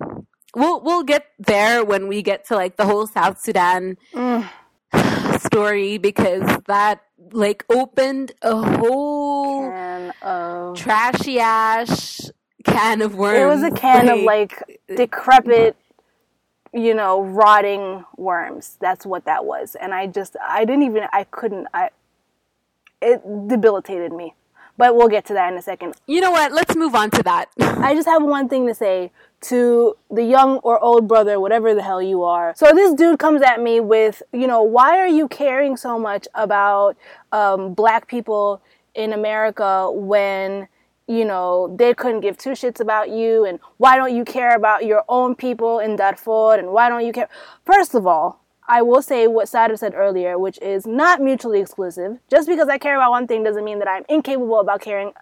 [0.55, 4.49] We'll, we'll get there when we get to like the whole South Sudan Mm.
[5.41, 7.01] story because that
[7.33, 12.21] like opened a whole Can of trashy ash
[12.65, 13.39] can of worms.
[13.39, 15.77] it was a can of like decrepit
[16.73, 21.25] you know rotting worms that's what that was and i just i didn't even i
[21.25, 21.91] couldn't i
[23.01, 24.35] it debilitated me
[24.77, 26.53] but we'll get to that in a second You know what?
[26.53, 27.51] Let's move on to that.
[27.61, 31.83] I just have one thing to say to the young or old brother, whatever the
[31.83, 32.53] hell you are.
[32.57, 36.29] So this dude comes at me with, you know, why are you caring so much
[36.35, 36.97] about
[37.33, 38.61] um, black people
[38.95, 40.69] in America when,
[41.07, 43.45] you know, they couldn't give two shits about you?
[43.45, 46.59] And why don't you care about your own people in Darfur?
[46.59, 47.29] And why don't you care?
[47.65, 52.19] First of all, I will say what Sara said earlier, which is not mutually exclusive.
[52.31, 55.13] Just because I care about one thing doesn't mean that I'm incapable about caring.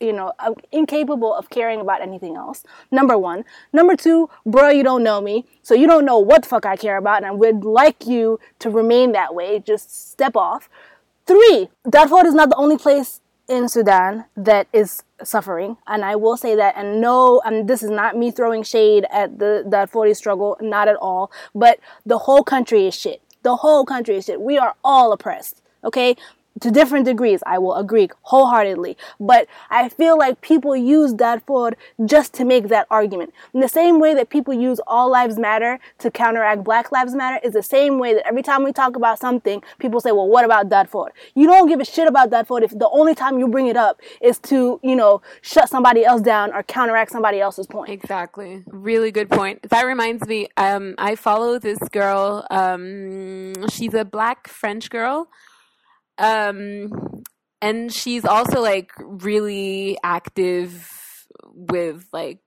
[0.00, 2.64] You know, uh, incapable of caring about anything else.
[2.90, 3.44] Number one.
[3.72, 6.76] Number two, bro, you don't know me, so you don't know what the fuck I
[6.76, 9.58] care about, and I would like you to remain that way.
[9.58, 10.70] Just step off.
[11.26, 16.36] Three, Darfur is not the only place in Sudan that is suffering, and I will
[16.36, 16.76] say that.
[16.76, 20.96] And no, and this is not me throwing shade at the Darfuri struggle, not at
[20.96, 21.30] all.
[21.54, 23.20] But the whole country is shit.
[23.42, 24.40] The whole country is shit.
[24.40, 25.62] We are all oppressed.
[25.82, 26.16] Okay,
[26.60, 28.96] to different degrees, I will agree wholeheartedly.
[29.18, 31.72] But I feel like people use Darfur
[32.04, 33.32] just to make that argument.
[33.54, 37.40] In the same way that people use All Lives Matter to counteract Black Lives Matter,
[37.44, 40.44] is the same way that every time we talk about something, people say, well, what
[40.44, 41.12] about Darfur?
[41.34, 44.00] You don't give a shit about Darfur if the only time you bring it up
[44.20, 47.90] is to, you know, shut somebody else down or counteract somebody else's point.
[47.90, 48.62] Exactly.
[48.66, 49.68] Really good point.
[49.70, 52.46] That reminds me, um, I follow this girl.
[52.50, 55.28] Um, she's a black French girl
[56.18, 57.22] um,
[57.60, 60.90] and she's also like really active
[61.54, 62.40] with like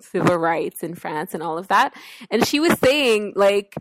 [0.00, 1.94] civil rights in France and all of that.
[2.30, 3.74] And she was saying like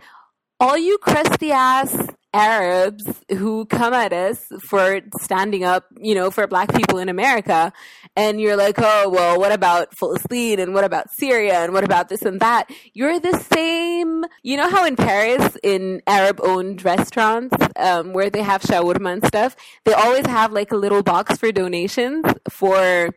[0.60, 1.96] all you crusty ass
[2.34, 7.74] Arabs who come at us for standing up, you know, for black people in America.
[8.16, 12.10] And you're like, oh, well, what about Palestine and what about Syria and what about
[12.10, 12.70] this and that?
[12.94, 14.26] You're the same.
[14.44, 19.26] You know how in Paris, in Arab owned restaurants, um, where they have shawarma and
[19.26, 23.10] stuff, they always have like a little box for donations for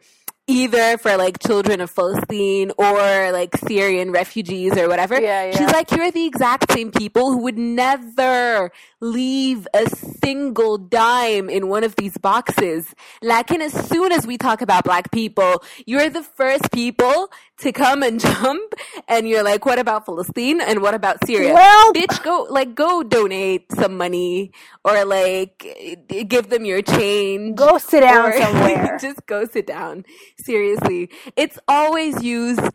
[0.53, 5.21] either for like children of Palestine or like Syrian refugees or whatever.
[5.21, 5.57] Yeah, yeah.
[5.57, 9.89] She's like, you're the exact same people who would never leave a
[10.23, 12.95] single dime in one of these boxes.
[13.23, 17.72] Like, and as soon as we talk about black people, you're the first people to
[17.72, 18.74] come and jump
[19.08, 21.54] and you're like, what about Palestine and what about Syria?
[21.54, 24.52] Well, bitch, go, like, go donate some money
[24.84, 25.56] or like
[26.08, 27.56] give them your change.
[27.56, 28.98] Go sit down Or- somewhere.
[29.02, 30.06] just go sit down.
[30.40, 31.10] Seriously.
[31.36, 32.70] It's always used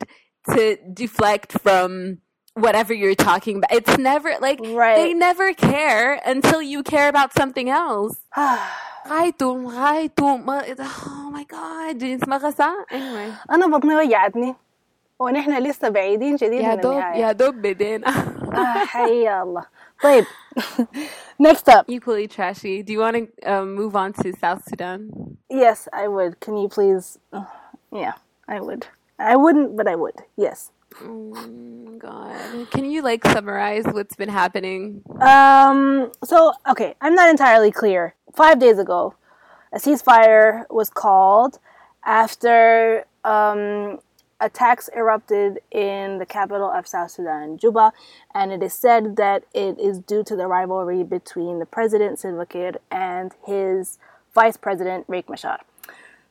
[0.55, 2.19] to deflect from
[2.55, 3.73] whatever you're talking about.
[3.73, 4.97] It's never like Right.
[4.97, 8.17] they never care until you care about something else.
[9.09, 14.55] غايته غايته ما oh my god اسمها غسا anyway أنا بطني وجعتني
[15.19, 18.09] ونحن لسه بعيدين جديد يا من دوب النهاية يا دوب بدينا
[18.55, 19.67] آه حيا الله
[20.03, 20.25] طيب
[21.43, 25.11] next up equally trashy do you want to um, move on to South Sudan
[25.51, 27.19] yes I would can you please
[27.93, 28.15] yeah
[28.49, 28.87] I would
[29.19, 30.71] I wouldn't but I would yes
[31.03, 36.11] oh god can you like summarize what's been happening Um.
[36.31, 36.37] So
[36.73, 38.03] okay, I'm not entirely clear.
[38.43, 39.15] Five days ago,
[39.73, 41.59] a ceasefire was called
[42.05, 43.99] after um,
[44.40, 47.92] attacks erupted in the capital of South Sudan, Juba,
[48.34, 52.46] and it is said that it is due to the rivalry between the president Salva
[52.46, 53.98] Kiir and his
[54.34, 55.60] vice president Riek Machar.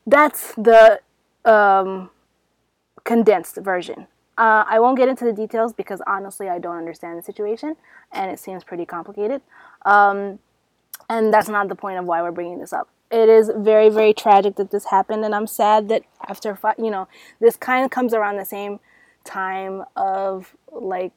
[0.06, 1.00] That's the
[1.44, 2.10] um,
[3.04, 4.06] condensed version.
[4.38, 7.76] Uh, I won't get into the details because honestly, I don't understand the situation
[8.12, 9.40] and it seems pretty complicated.
[9.84, 10.38] Um,
[11.08, 12.88] and that's not the point of why we're bringing this up.
[13.10, 17.08] It is very, very tragic that this happened, and I'm sad that after, you know,
[17.40, 18.80] this kind of comes around the same
[19.24, 21.12] time of like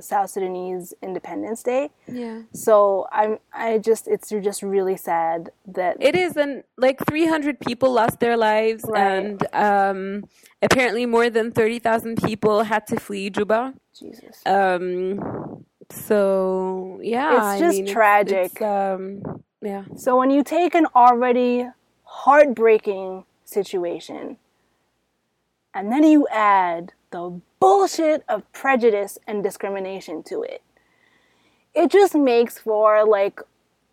[0.00, 1.90] South Sudanese Independence Day.
[2.08, 7.60] yeah So I'm, I just, it's just really sad that it is and like 300
[7.60, 9.36] people lost their lives Right.
[9.38, 10.24] and um,
[10.62, 14.42] apparently more than 30,000 people had to flee Juba Jesus.
[14.46, 18.50] um, so yeah It's I just mean, tragic.
[18.52, 19.22] it's, um,
[19.64, 19.84] yeah.
[19.96, 21.68] So when you take an already
[22.02, 24.36] heartbreaking situation
[25.72, 30.62] and then you add the bullshit of prejudice and discrimination to it,
[31.74, 33.40] it just makes for like,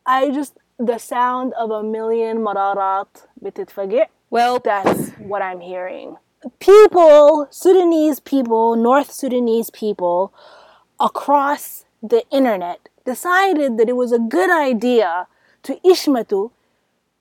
[0.06, 4.08] I just, the sound of a million mararat bititfagir.
[4.30, 6.18] Well, that's what I'm hearing.
[6.60, 10.34] People, Sudanese people, North Sudanese people
[11.00, 15.28] across the internet decided that it was a good idea
[15.63, 16.51] to ishmatu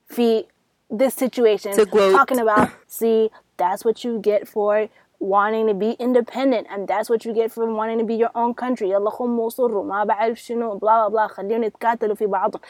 [0.07, 0.45] fi
[0.89, 2.13] this situation To gloat.
[2.13, 4.87] talking about see that's what you get for
[5.19, 8.53] wanting to be independent and that's what you get for wanting to be your own
[8.53, 12.61] country يلا خم وصروا ما بعرف شنو blah blah blah خليهم يتقاتلوا في بعضهم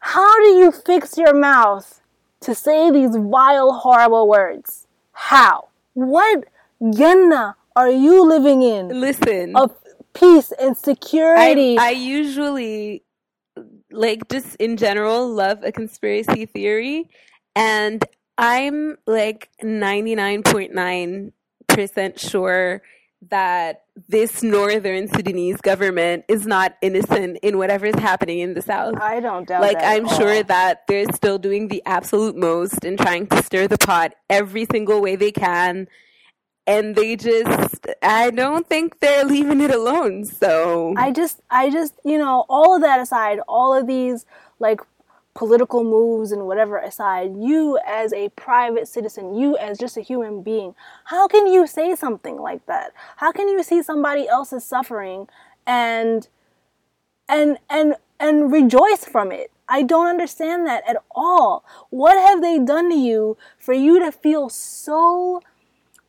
[0.00, 2.00] how do you fix your mouth
[2.40, 6.44] to say these vile horrible words how what
[6.90, 9.72] Jannah are you living in listen of
[10.14, 13.02] peace and I, security I usually
[13.91, 17.09] like just in general love a conspiracy theory
[17.55, 18.03] and
[18.37, 22.81] I'm like 99.9% sure
[23.29, 28.95] that this northern Sudanese government is not innocent in whatever is happening in the south.
[28.99, 30.43] I don't doubt like I'm sure all.
[30.45, 35.01] that they're still doing the absolute most and trying to stir the pot every single
[35.01, 35.87] way they can.
[36.65, 40.25] And they just I don't think they're leaving it alone.
[40.25, 44.25] So I just, I just, you know, all of that aside, all of these
[44.59, 44.81] like
[45.33, 50.41] political moves and whatever aside, you as a private citizen, you as just a human
[50.43, 52.93] being, how can you say something like that?
[53.17, 55.27] How can you see somebody else's suffering
[55.65, 56.27] and
[57.27, 59.51] and and and rejoice from it?
[59.67, 61.65] I don't understand that at all.
[61.89, 65.41] What have they done to you for you to feel so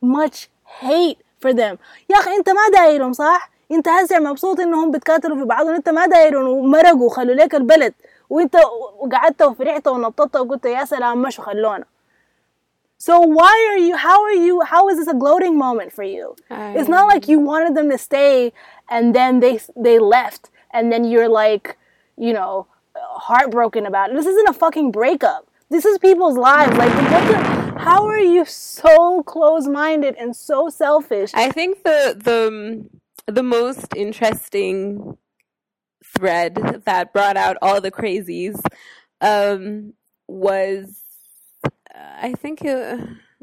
[0.04, 0.48] much
[0.82, 1.76] hate for them
[2.10, 6.06] يا اخي انت ما دايرهم صح انت هسه مبسوط انهم بيتقاتلوا في بعضهم انت ما
[6.06, 7.94] دايرهم ومرقوا خلوا لك البلد
[8.30, 8.56] وانت
[9.12, 11.84] قعدت وفرحت ونططت وقلت يا سلام مشوا خلونا
[13.08, 16.36] So why are you how are you how is this a gloating moment for you?
[16.78, 18.52] It's not like you wanted them to stay
[18.94, 19.54] and then they
[19.86, 20.42] they left
[20.74, 21.78] and then you're like,
[22.26, 22.66] you know,
[23.28, 24.16] heartbroken about it.
[24.16, 25.42] This isn't a fucking breakup.
[25.70, 26.76] This is people's lives.
[26.76, 31.31] Like what the how are you so close-minded and so selfish?
[31.33, 35.17] I think the the the most interesting
[36.03, 38.59] thread that brought out all the crazies
[39.21, 39.93] um,
[40.27, 41.01] was
[41.65, 41.69] uh,
[42.21, 42.99] I think it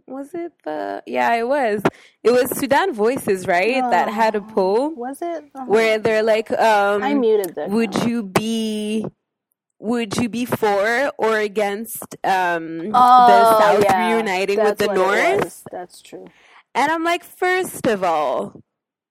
[0.07, 1.83] was it the yeah it was
[2.23, 5.45] it was Sudan Voices right that had a poll Was it?
[5.55, 5.65] Uh-huh.
[5.67, 9.07] where they're like um, I muted the would you be
[9.83, 14.15] would you be for or against um, oh, the South yeah.
[14.15, 15.67] reuniting That's with the North?
[15.73, 16.27] That's true.
[16.73, 18.63] And I'm like, first of all,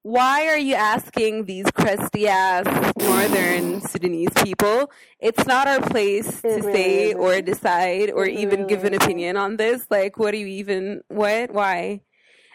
[0.03, 2.65] why are you asking these crusty ass
[2.97, 4.89] northern Sudanese people?
[5.19, 7.19] It's not our place it to really say isn't.
[7.19, 9.86] or decide or it even really give an opinion on this.
[9.91, 12.01] Like, what are you even, what, why?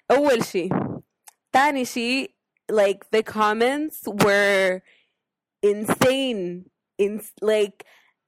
[0.08, 0.70] Oh, well, she.
[1.54, 2.28] tanisha,
[2.70, 4.80] like, the comments were
[5.62, 6.70] insane.
[6.98, 7.84] In, like,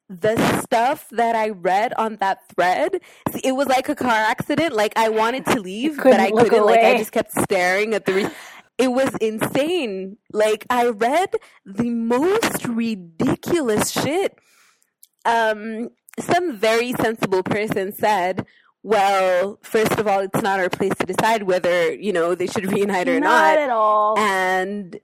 [0.09, 3.01] the stuff that I read on that thread,
[3.45, 4.75] it was like a car accident.
[4.75, 6.65] Like I wanted to leave, but I couldn't.
[6.65, 8.15] Like I just kept staring at the.
[8.15, 8.31] Re-
[8.79, 10.17] it was insane.
[10.33, 11.35] Like I read
[11.67, 14.39] the most ridiculous shit.
[15.25, 18.47] Um, some very sensible person said,
[18.83, 22.73] "Well, first of all, it's not our place to decide whether you know they should
[22.73, 24.19] reunite or not, not." at all.
[24.19, 24.99] And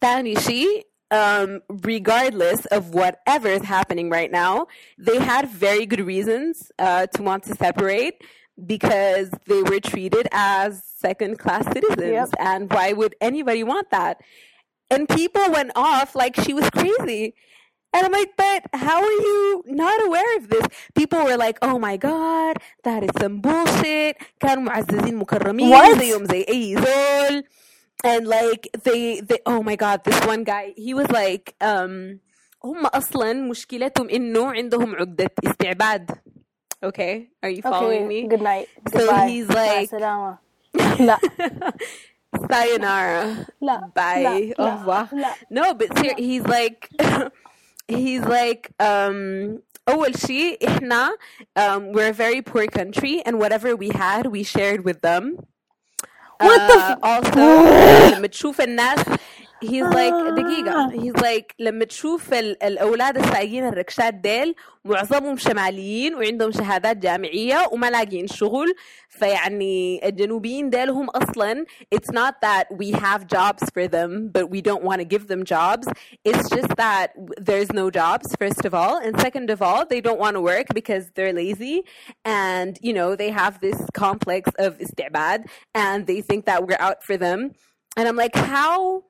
[0.00, 4.67] Tanishi, um, regardless of whatever is happening right now,
[4.97, 8.15] they had very good reasons uh, to want to separate
[8.65, 12.11] because they were treated as second class citizens.
[12.11, 12.29] Yep.
[12.39, 14.21] And why would anybody want that?
[14.89, 17.35] And people went off like she was crazy.
[17.93, 20.65] And I'm like, but how are you not aware of this?
[20.95, 24.17] People were like, oh my god, that is some bullshit.
[24.41, 25.97] كانوا معززين مكرمين What?
[25.99, 27.43] زيهم زي أي زول.
[28.03, 32.19] And like they, they, oh my god, this one guy, he was like, um,
[32.63, 36.11] هم أصلا مشكلتهم إنه عندهم عقدة استعباد.
[36.85, 38.27] Okay, are you following okay, me?
[38.27, 38.67] Good night.
[38.93, 39.27] So Goodbye.
[39.27, 40.37] he's مع like- السلامة.
[40.99, 41.17] لا
[42.35, 43.45] Sayonara.
[43.61, 44.23] لا Bye.
[44.23, 45.09] لا Au revoir.
[45.13, 46.89] لا No, but ser- he's like,
[47.87, 49.59] he's like, um,
[49.89, 51.11] أول شيء إحنا
[51.55, 55.45] um, we're a very poor country and whatever we had we shared with them.
[56.40, 57.30] what uh, the f- also
[58.20, 59.06] the Machufen Nest
[59.61, 64.55] he's like دقيقة he's like لما تشوف ال- الأولاد السايقين الركشات ديل
[64.85, 68.75] معظمهم شماليين وعندهم شهادات جامعية وما لاقيين شغل
[69.09, 71.65] فيعني الجنوبيين ديل هم أصلا
[71.95, 75.43] it's not that we have jobs for them but we don't want to give them
[75.43, 75.87] jobs
[76.23, 77.07] it's just that
[77.47, 80.67] there's no jobs first of all and second of all they don't want to work
[80.73, 81.77] because they're lazy
[82.23, 85.39] and you know they have this complex of istibad
[85.73, 87.39] and they think that we're out for them
[87.97, 89.03] and I'm like how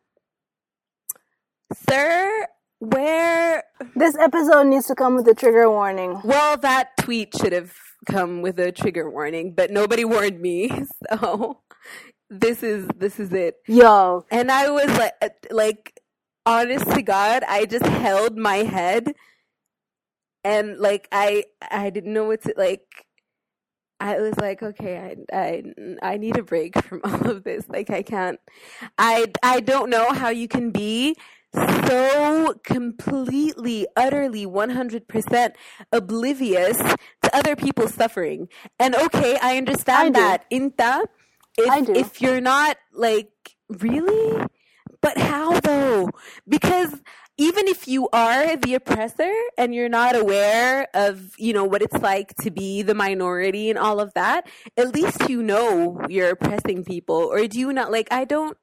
[1.73, 2.47] sir
[2.79, 3.65] where
[3.95, 6.21] This episode needs to come with a trigger warning.
[6.25, 7.75] well that tweet should have
[8.07, 10.71] come with a trigger warning but nobody warned me
[11.21, 11.61] so
[12.31, 16.01] this is this is it Yo, and I was like, uh, like,
[16.47, 19.13] honest to God, I just held my head,
[20.45, 22.83] and like, I, I didn't know what to like.
[24.01, 25.63] I was like, okay, I, I,
[26.03, 27.69] I need a break from all of this.
[27.69, 28.41] Like, I can't.
[28.99, 31.17] I, I don't know how you can be
[31.55, 35.55] so completely, utterly, one hundred percent
[35.93, 36.79] oblivious
[37.23, 38.49] to other people's suffering.
[38.79, 40.45] And okay, I understand I that.
[40.51, 41.05] Inta,
[41.59, 41.95] if, I do.
[41.95, 43.31] if you're not like
[43.69, 44.45] really
[45.01, 46.11] but how though
[46.49, 47.01] because
[47.39, 52.03] even if you are the oppressor and you're not aware of you know what it's
[52.03, 56.85] like to be the minority and all of that at least you know you're oppressing
[56.85, 58.57] people or do you not like i don't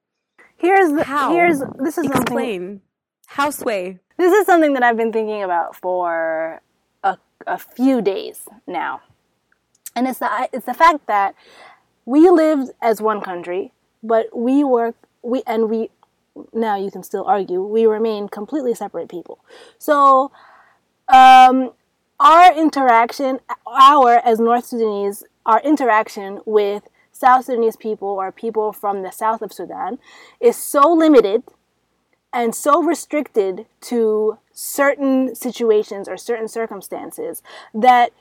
[0.57, 1.31] here's the, How?
[1.33, 2.81] here's this is something Explain.
[3.27, 3.99] How sway?
[4.17, 6.61] this is something that I've been thinking about for
[7.03, 9.01] a, a few days now.
[9.95, 11.35] And it's the it's the fact that
[12.05, 15.89] we lived as one country, but we work we and we
[16.53, 19.39] now you can still argue we remain completely separate people.
[19.77, 20.31] So
[21.07, 21.71] um,
[22.19, 26.87] our interaction, our as North Sudanese, our interaction with
[27.17, 29.97] South Sudanese people or people from the south of Sudan
[30.39, 31.43] is so limited
[32.31, 37.41] and so restricted to certain situations or certain circumstances
[37.73, 38.11] that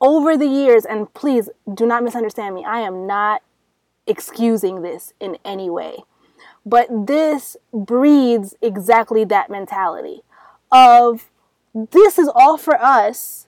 [0.00, 3.42] over the years, and please do not misunderstand me, I am not
[4.06, 6.04] excusing this in any way.
[6.66, 10.20] But this breeds exactly that mentality
[10.70, 11.30] of
[11.74, 13.45] this is all for us,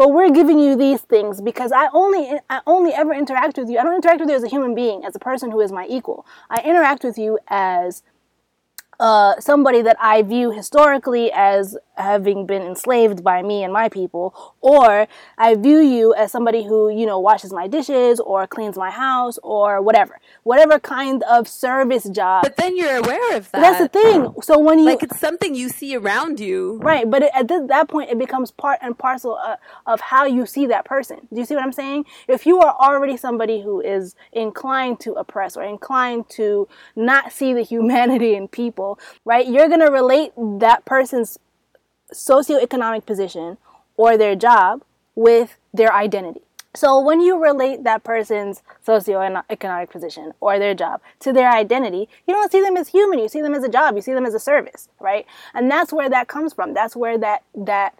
[0.00, 3.78] but we're giving you these things because I only I only ever interact with you.
[3.78, 5.86] I don't interact with you as a human being, as a person who is my
[5.90, 6.24] equal.
[6.48, 8.02] I interact with you as
[9.00, 14.54] uh, somebody that I view historically as having been enslaved by me and my people,
[14.60, 15.06] or
[15.38, 19.38] I view you as somebody who, you know, washes my dishes or cleans my house
[19.42, 20.18] or whatever.
[20.42, 22.42] Whatever kind of service job.
[22.42, 23.60] But then you're aware of that.
[23.60, 24.34] That's the thing.
[24.42, 24.84] So when you.
[24.86, 26.78] Like it's something you see around you.
[26.78, 30.26] Right, but it, at th- that point, it becomes part and parcel uh, of how
[30.26, 31.26] you see that person.
[31.32, 32.04] Do you see what I'm saying?
[32.28, 37.54] If you are already somebody who is inclined to oppress or inclined to not see
[37.54, 38.89] the humanity in people,
[39.24, 41.38] right, you're going to relate that person's
[42.12, 43.56] socioeconomic position
[43.96, 44.82] or their job
[45.14, 46.40] with their identity.
[46.74, 52.34] So when you relate that person's socioeconomic position or their job to their identity, you
[52.34, 53.18] don't see them as human.
[53.18, 53.96] You see them as a job.
[53.96, 55.26] You see them as a service, right?
[55.52, 56.72] And that's where that comes from.
[56.72, 57.98] That's where that that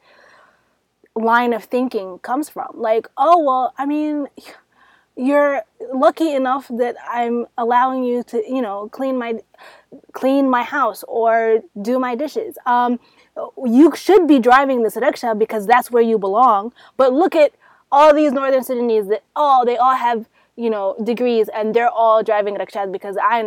[1.17, 2.69] line of thinking comes from.
[2.75, 4.29] Like, oh well, I mean,
[5.21, 5.63] you're
[5.93, 9.41] lucky enough that I'm allowing you to, you know, clean my
[10.13, 12.57] clean my house or do my dishes.
[12.65, 12.99] Um,
[13.65, 16.73] you should be driving this rickshaw because that's where you belong.
[16.97, 17.53] But look at
[17.93, 20.27] all these northern Sudanese that oh they all have
[20.60, 23.42] you know degrees and they're all driving rickshaws because I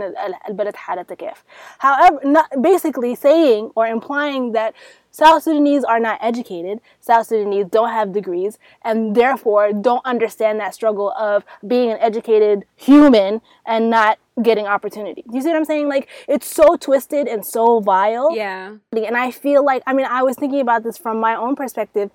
[0.49, 1.45] البلد حالتها كيف.
[1.79, 4.75] However, not basically saying or implying that
[5.11, 10.75] South Sudanese are not educated, South Sudanese don't have degrees, and therefore don't understand that
[10.75, 15.25] struggle of being an educated human and not getting opportunity.
[15.29, 15.89] Do you see what I'm saying?
[15.89, 18.37] Like, it's so twisted and so vile.
[18.37, 18.75] Yeah.
[18.93, 22.11] And I feel like, I mean, I was thinking about this from my own perspective.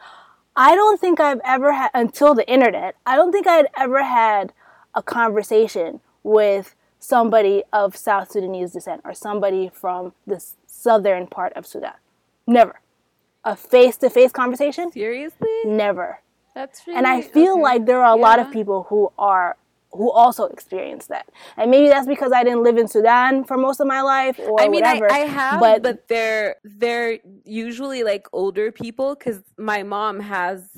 [0.56, 4.54] I don't think I've ever had, until the internet, I don't think I'd ever had
[4.95, 11.67] a conversation with somebody of South Sudanese descent or somebody from the southern part of
[11.67, 11.95] Sudan.
[12.47, 12.81] Never.
[13.45, 14.91] A face to face conversation?
[14.91, 15.49] Seriously?
[15.65, 16.21] Never.
[16.55, 17.63] That's really And I feel okay.
[17.63, 19.57] like there are a lot of people who are
[19.93, 21.27] who also experience that.
[21.57, 24.61] And maybe that's because I didn't live in Sudan for most of my life or
[24.61, 25.01] I mean, I.
[25.11, 30.69] I have, but, but, they're they're usually like older people because my mom has,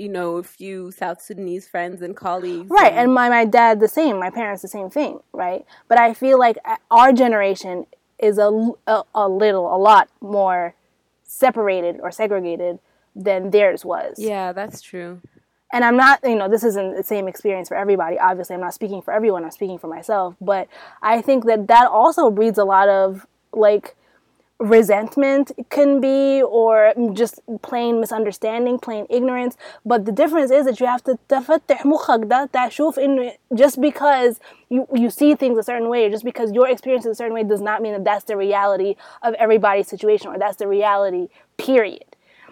[0.00, 2.70] you know, a few South Sudanese friends and colleagues.
[2.70, 5.66] Right, and my, my dad the same, my parents the same thing, right?
[5.88, 7.86] But I feel like uh, our generation
[8.18, 10.74] is a, a, a little, a lot more
[11.22, 12.78] separated or segregated
[13.14, 14.18] than theirs was.
[14.18, 15.20] yeah, that's true.
[15.72, 18.18] And I'm not, you know, this isn't the same experience for everybody.
[18.18, 20.34] Obviously, I'm not speaking for everyone, I'm speaking for myself.
[20.40, 20.66] But
[21.00, 23.96] I think that that also breeds a lot of like
[24.59, 30.85] resentment can be or just plain misunderstanding plain ignorance but the difference is that you
[30.85, 34.39] have to تفتح مخك ده تشوف إنه just because
[34.69, 37.33] you, you see things a certain way or just because your experience is a certain
[37.33, 41.27] way does not mean that that's the reality of everybody's situation or that's the reality
[41.57, 42.05] period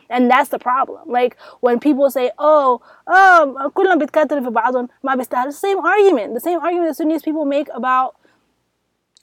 [0.10, 1.10] and that's the problem.
[1.10, 6.34] Like when people say, "Oh, um, كلهم بيتكاتلوا في بعضهم ما بيستاهلوا," the same argument,
[6.34, 8.16] the same argument that Sudanese people make about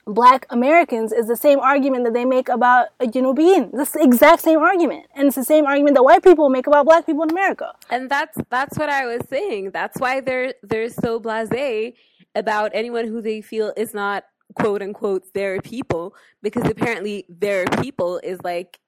[0.06, 3.72] black Americans is the same argument that they make about uh, Junubiyin.
[3.72, 5.06] This exact same argument.
[5.14, 7.72] And it's the same argument that white people make about black people in America.
[7.90, 9.72] And that's that's what I was saying.
[9.72, 11.94] That's why they're they're so blasé
[12.34, 18.18] about anyone who they feel is not quote unquote their people because apparently their people
[18.22, 18.78] is like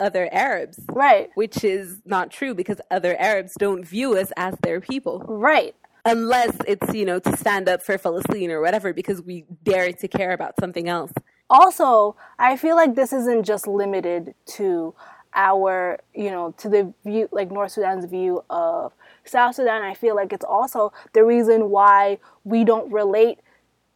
[0.00, 0.80] other Arabs.
[0.88, 1.30] Right.
[1.34, 5.20] Which is not true because other Arabs don't view us as their people.
[5.26, 5.74] Right.
[6.06, 10.08] Unless it's, you know, to stand up for Palestine or whatever because we dare to
[10.08, 11.12] care about something else.
[11.50, 14.94] Also, I feel like this isn't just limited to
[15.34, 18.92] our, you know, to the view, like North Sudan's view of
[19.24, 19.82] South Sudan.
[19.82, 23.40] I feel like it's also the reason why we don't relate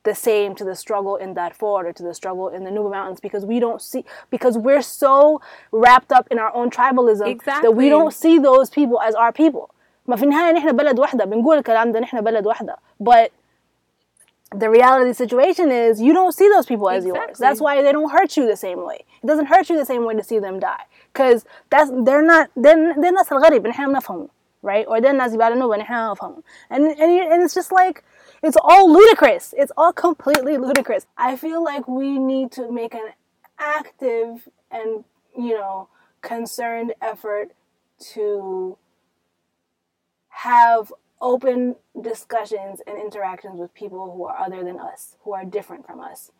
[0.02, 2.90] the same to the struggle in that Darfur or to the struggle in the Nuba
[2.90, 5.40] Mountains because we don't see because we're so
[5.72, 9.74] wrapped up in our own tribalism that we don't see those people as our people.
[10.07, 13.29] ما في النهاية نحن بلد واحدة بنقول الكلام ده نحن بلد واحدة but
[14.55, 17.17] the reality of the situation is you don't see those people as yours.
[17.17, 17.43] Exactly.
[17.45, 18.99] That's why they don't hurt you the same way.
[19.23, 20.83] It doesn't hurt you the same way to see them die.
[21.11, 24.29] Because that's they're not they're they're ناس الغريب نحن بنفهمهم
[24.63, 28.03] right or they're ناس يبعد عنه ونحن نفهمهم and and you- and it's just like
[28.43, 29.53] it's all ludicrous.
[29.57, 31.05] It's all completely ludicrous.
[31.17, 33.09] I feel like we need to make an
[33.59, 35.03] active and
[35.45, 35.87] you know
[36.21, 37.47] concerned effort
[38.13, 38.77] to
[40.42, 45.86] have open discussions and interactions with people who are other than us, who are different
[45.86, 46.30] from us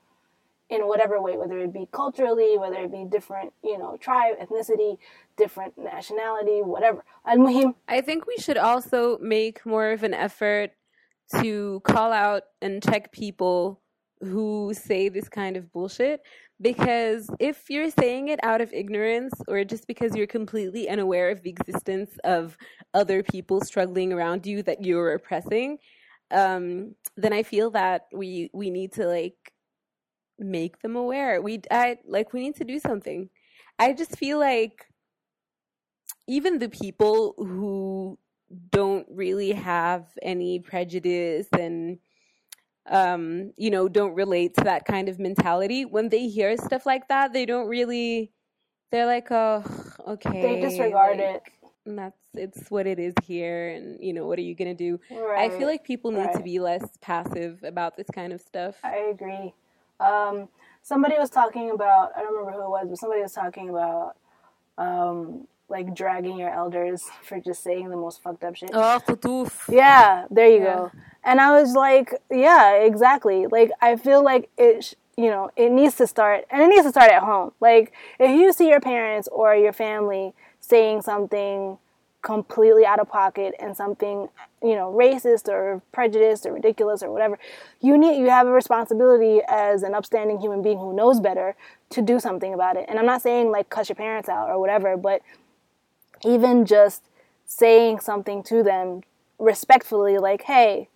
[0.70, 4.96] in whatever way, whether it be culturally, whether it be different, you know, tribe, ethnicity,
[5.36, 7.04] different nationality, whatever.
[7.26, 10.70] Al-Muhim, I think we should also make more of an effort
[11.38, 13.82] to call out and check people
[14.22, 16.22] who say this kind of bullshit
[16.60, 21.42] because if you're saying it out of ignorance or just because you're completely unaware of
[21.42, 22.56] the existence of
[22.94, 25.78] other people struggling around you that you're oppressing
[26.32, 29.52] um, then i feel that we we need to like
[30.40, 31.40] make them aware.
[31.40, 33.28] We i like we need to do something.
[33.78, 34.86] I just feel like
[36.26, 38.18] even the people who
[38.70, 41.98] don't really have any prejudice and
[42.90, 47.06] um you know don't relate to that kind of mentality when they hear stuff like
[47.08, 48.32] that they don't really
[48.90, 49.64] they're like oh
[50.08, 51.52] okay they disregard like,
[51.86, 55.00] and that's it's what it is here and you know what are you gonna do.
[55.10, 55.52] Right.
[55.52, 58.96] i feel like people need to be less passive about this kind of stuff I
[59.12, 59.52] agree.
[60.00, 60.48] Um,
[60.82, 64.16] somebody was talking about, I don't remember who it was, but somebody was talking about
[64.78, 68.70] um, like dragging your elders for just saying the most fucked up shit.
[68.72, 69.72] oh kutuf.
[69.72, 70.64] Yeah, there you Yeah.
[70.64, 70.92] go.
[71.24, 73.46] And I was like, yeah, exactly.
[73.46, 76.84] Like I feel like it, sh- you know, it needs to start, and it needs
[76.84, 77.52] to start at home.
[77.60, 81.78] Like if you see your parents or your family saying something
[82.22, 84.28] completely out of pocket and something,
[84.62, 87.38] you know, racist or prejudiced or ridiculous or whatever,
[87.80, 91.54] you need you have a responsibility as an upstanding human being who knows better
[91.90, 92.86] to do something about it.
[92.88, 95.22] And I'm not saying like cuss your parents out or whatever, but
[96.24, 97.04] even just
[97.46, 99.02] saying something to them
[99.38, 100.88] respectfully, like, hey,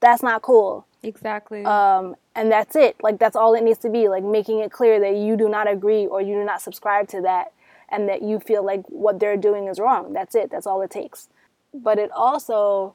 [0.00, 0.86] that's not cool.
[1.02, 2.96] exactly Um, and that's it.
[3.02, 4.08] Like, that's all it needs to be.
[4.08, 7.22] Like, making it clear that you do not agree or you do not subscribe to
[7.22, 7.52] that
[7.88, 10.12] and that you feel like what they're doing is wrong.
[10.12, 10.50] That's it.
[10.50, 11.28] That's all it takes.
[11.72, 12.94] But it also,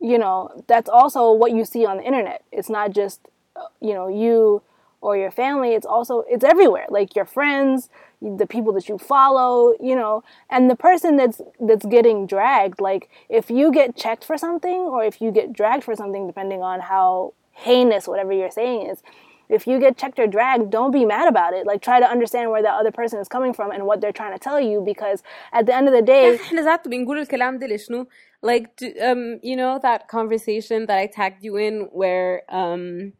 [0.00, 2.44] you know, that's also what you see on the internet.
[2.52, 3.20] It's not just,
[3.56, 4.62] uh, you know, you
[5.00, 5.74] or your family.
[5.74, 6.86] It's also, it's everywhere.
[6.88, 7.88] Like your friends,
[8.21, 13.09] the people that you follow, you know, and the person that's, that's getting dragged, like
[13.29, 16.79] if you get checked for something or if you get dragged for something, depending on
[16.79, 19.03] how heinous whatever you're saying is,
[19.49, 21.65] if you get checked or dragged, don't be mad about it.
[21.67, 24.33] Like try to understand where that other person is coming from and what they're trying
[24.33, 27.67] to tell you because at the end of the day, احنا ذات بنقول الكلام ده
[27.67, 28.05] لشنو
[28.45, 33.13] like do- um you know that conversation that I tagged you in where um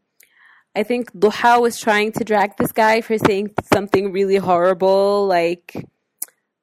[0.77, 5.75] I think Duha was trying to drag this guy for saying something really horrible like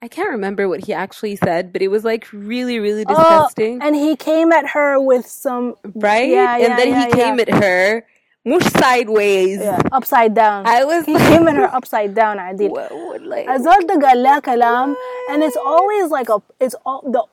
[0.01, 3.81] I can't remember what he actually said but it was like really really Oh, disgusting
[3.81, 7.39] and he came at her with some right yeah, yeah, and then yeah, he came
[7.39, 8.05] at her
[8.45, 10.67] mush sideways yeah, upside down.
[10.67, 12.39] I was he came at her upside down.
[12.49, 12.71] I did.
[12.71, 14.95] like Azal the gala kalam,
[15.31, 17.23] and it's always like a it's all the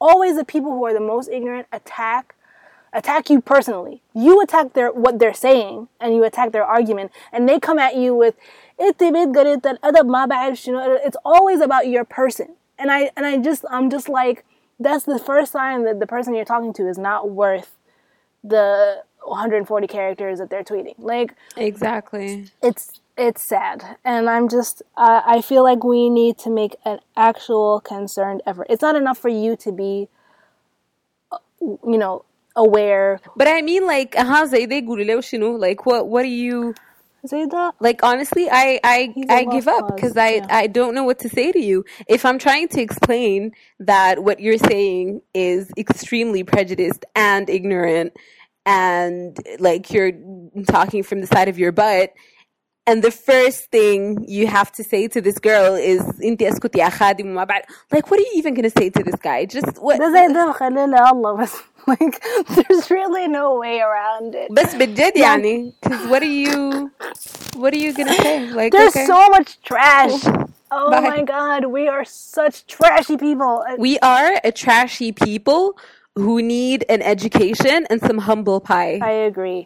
[0.00, 2.34] always the people who are the most ignorant attack
[2.92, 4.02] attack you personally.
[4.14, 7.96] You attack their what they're saying and you attack their argument and they come at
[7.96, 8.36] you with
[11.04, 12.56] it's always about your person.
[12.78, 14.44] And I and I just I'm just like
[14.78, 17.76] that's the first sign that the person you're talking to is not worth
[18.42, 20.94] the 140 characters that they're tweeting.
[20.98, 22.46] Like Exactly.
[22.62, 26.98] It's it's sad and i'm just uh, i feel like we need to make an
[27.18, 30.08] actual concerned effort it's not enough for you to be
[31.30, 32.24] uh, you know
[32.56, 33.20] aware.
[33.36, 35.58] But I mean, like, uh-huh, aha, Zayde Gulile Shinu.
[35.58, 36.74] Like, what, what are you?
[37.26, 37.72] Zayda.
[37.80, 40.46] Like, honestly, I, I, I give up because I, yeah.
[40.48, 41.84] I don't know what to say to you.
[42.08, 48.14] If I'm trying to explain that what you're saying is extremely prejudiced and ignorant
[48.66, 50.12] and like you're
[50.66, 52.12] talking from the side of your butt
[52.89, 56.89] and the first thing you have to say to this girl is "انتي اسكتي يا
[56.89, 57.61] خادم وما بعد."
[57.93, 60.33] like what are you even going to say to this guy just what ده زي
[60.33, 61.53] ده خليه لله بس
[61.89, 62.19] like
[62.55, 66.91] there's really no way around it بس بجد يعني because what are you
[67.61, 69.05] what are you going to say like there's okay.
[69.05, 70.25] so much trash
[70.71, 70.99] oh Bye.
[71.09, 73.53] my god we are such trashy people
[73.87, 75.63] We are a trashy people
[76.23, 78.95] who need an education and some humble pie.
[79.13, 79.61] i agree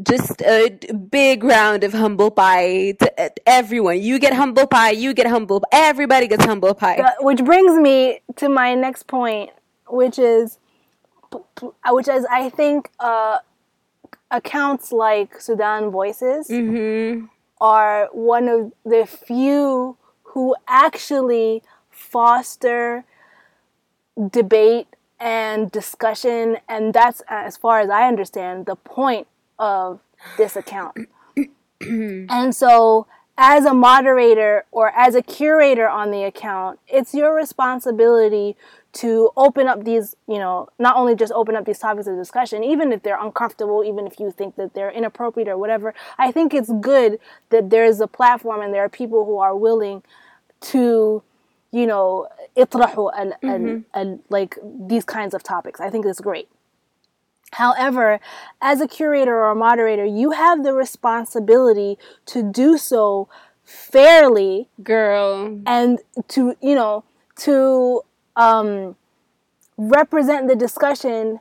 [0.00, 0.70] Just a
[1.10, 4.00] big round of humble pie to everyone.
[4.00, 7.02] You get humble pie, you get humble everybody gets humble pie.
[7.20, 9.50] Which brings me to my next point,
[9.88, 10.58] which is,
[11.88, 13.38] which is I think uh,
[14.30, 17.26] accounts like Sudan Voices Mm-hmm.
[17.60, 23.04] are one of the few who actually foster
[24.30, 24.88] debate
[25.20, 29.26] and discussion and that's as far as i understand the point
[29.58, 30.00] of
[30.36, 30.96] this account.
[31.80, 33.06] and so,
[33.36, 38.56] as a moderator or as a curator on the account, it's your responsibility
[38.94, 42.64] to open up these, you know, not only just open up these topics of discussion,
[42.64, 45.94] even if they're uncomfortable, even if you think that they're inappropriate or whatever.
[46.18, 49.56] I think it's good that there is a platform and there are people who are
[49.56, 50.02] willing
[50.62, 51.22] to,
[51.70, 54.00] you know, itrahu and, and, mm-hmm.
[54.00, 55.80] and like these kinds of topics.
[55.80, 56.48] I think it's great.
[57.52, 58.20] However,
[58.60, 63.28] as a curator or a moderator, you have the responsibility to do so
[63.64, 65.60] fairly Girl.
[65.66, 67.04] and to, you know,
[67.36, 68.02] to
[68.36, 68.96] um,
[69.76, 71.40] represent the discussion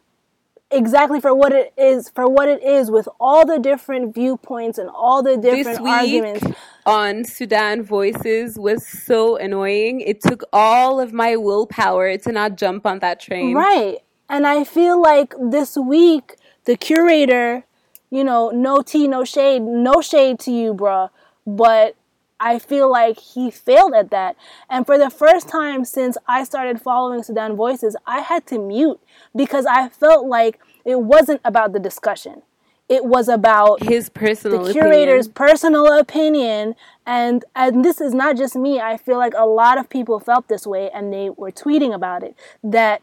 [0.69, 4.89] exactly for what it is, for what it is, with all the different viewpoints and
[4.89, 6.45] all the This different week arguments.
[6.85, 10.01] on Sudan Voices was so annoying.
[10.01, 13.53] It took all of my willpower to not jump on that train.
[13.55, 13.99] Right.
[14.29, 17.63] And I feel like this week, the curator,
[18.09, 21.09] you know, no tea, no shade, no shade to you, bruh.
[21.45, 21.95] But
[22.39, 24.35] I feel like he failed at that.
[24.69, 28.99] And for the first time since I started following Sudan Voices, I had to mute
[29.35, 32.43] because I felt like it wasn't about the discussion.
[32.89, 35.33] It was about His personal the curator's opinion.
[35.33, 36.75] personal opinion
[37.05, 40.47] and and this is not just me i feel like a lot of people felt
[40.47, 43.01] this way and they were tweeting about it that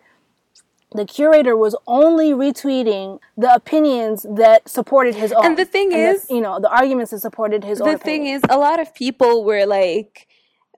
[0.99, 6.25] the curator was only retweeting the opinions that supported his own And the thing is-
[6.29, 8.35] you know the arguments that supported his own The thing opinion.
[8.37, 10.27] is, a lot of people were like,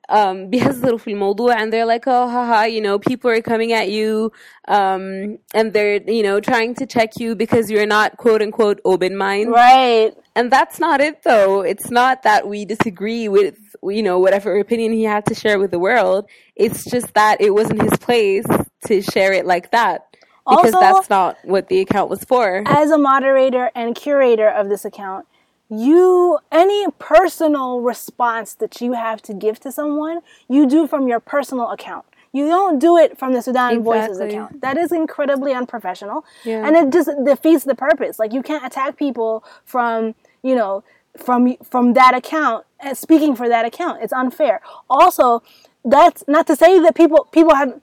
[0.10, 3.88] um, بيهزروا في الموضوع and they're like, oh, haha, you know, people are coming at
[3.90, 4.32] you,
[4.68, 9.16] um, and they're, you know, trying to check you because you're not quote unquote open
[9.16, 9.50] mind.
[9.52, 11.62] right And that's not it though.
[11.72, 13.58] It's not that we disagree with,
[13.98, 16.22] you know, whatever opinion he had to share with the world.
[16.66, 18.46] It's just that it wasn't his place
[18.87, 20.07] to share it like that.
[20.49, 22.63] Because Also- that's not what the account was for.
[22.67, 25.27] as a moderator and curator of this account,
[25.69, 31.19] you any personal response that you have to give to someone, you do from your
[31.19, 32.05] personal account.
[32.33, 34.61] You don't do it from the Sudan Voices account.
[34.61, 36.25] That is incredibly unprofessional.
[36.45, 36.67] Yeah.
[36.67, 38.19] And it just defeats the purpose.
[38.19, 40.85] Like you can't attack people from, you know,
[41.17, 44.03] from from that account and speaking for that account.
[44.03, 44.61] It's unfair.
[44.91, 45.43] Also,
[45.85, 47.81] that's not to say that people people have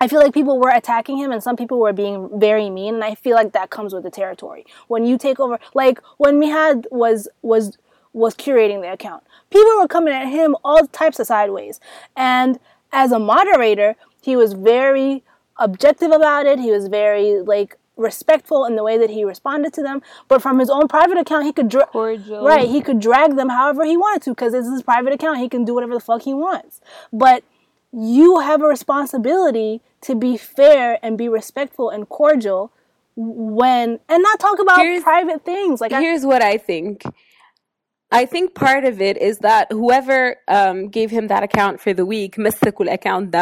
[0.00, 3.04] I feel like people were attacking him and some people were being very mean and
[3.04, 4.64] I feel like that comes with the territory.
[4.86, 7.78] When you take over like when Mihad was was
[8.12, 11.80] was curating the account, people were coming at him all types of sideways.
[12.16, 12.58] And
[12.92, 15.24] as a moderator, he was very
[15.56, 16.60] objective about it.
[16.60, 20.00] He was very like respectful in the way that he responded to them.
[20.28, 21.88] But from his own private account, he could dra-
[22.44, 22.68] right.
[22.68, 25.40] He could drag them however he wanted to because it's his private account.
[25.40, 26.80] He can do whatever the fuck he wants.
[27.12, 27.42] But
[27.92, 32.72] you have a responsibility to be fair and be respectful and cordial
[33.16, 37.02] when and not talk about here's, private things like here's I, what i think.
[38.10, 42.06] I think part of it is that whoever um, gave him that account for the
[42.06, 43.34] week mystikul account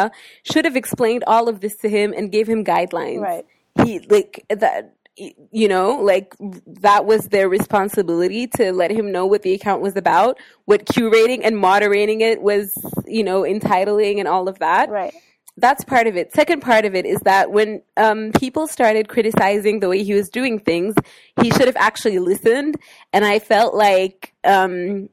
[0.43, 3.21] should have explained all of this to him and gave him guidelines.
[3.21, 3.47] Right.
[3.85, 6.35] He like that you know, like
[6.67, 11.41] that was their responsibility to let him know what the account was about, what curating
[11.43, 15.15] and moderating it was, you know, entitling and all of that right
[15.57, 16.33] that's part of it.
[16.35, 20.29] Second part of it is that when um, people started criticizing the way he was
[20.29, 20.95] doing things,
[21.41, 22.77] he should have actually listened.
[23.13, 25.09] And I felt like um,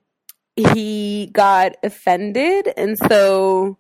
[0.56, 3.78] he got offended, and so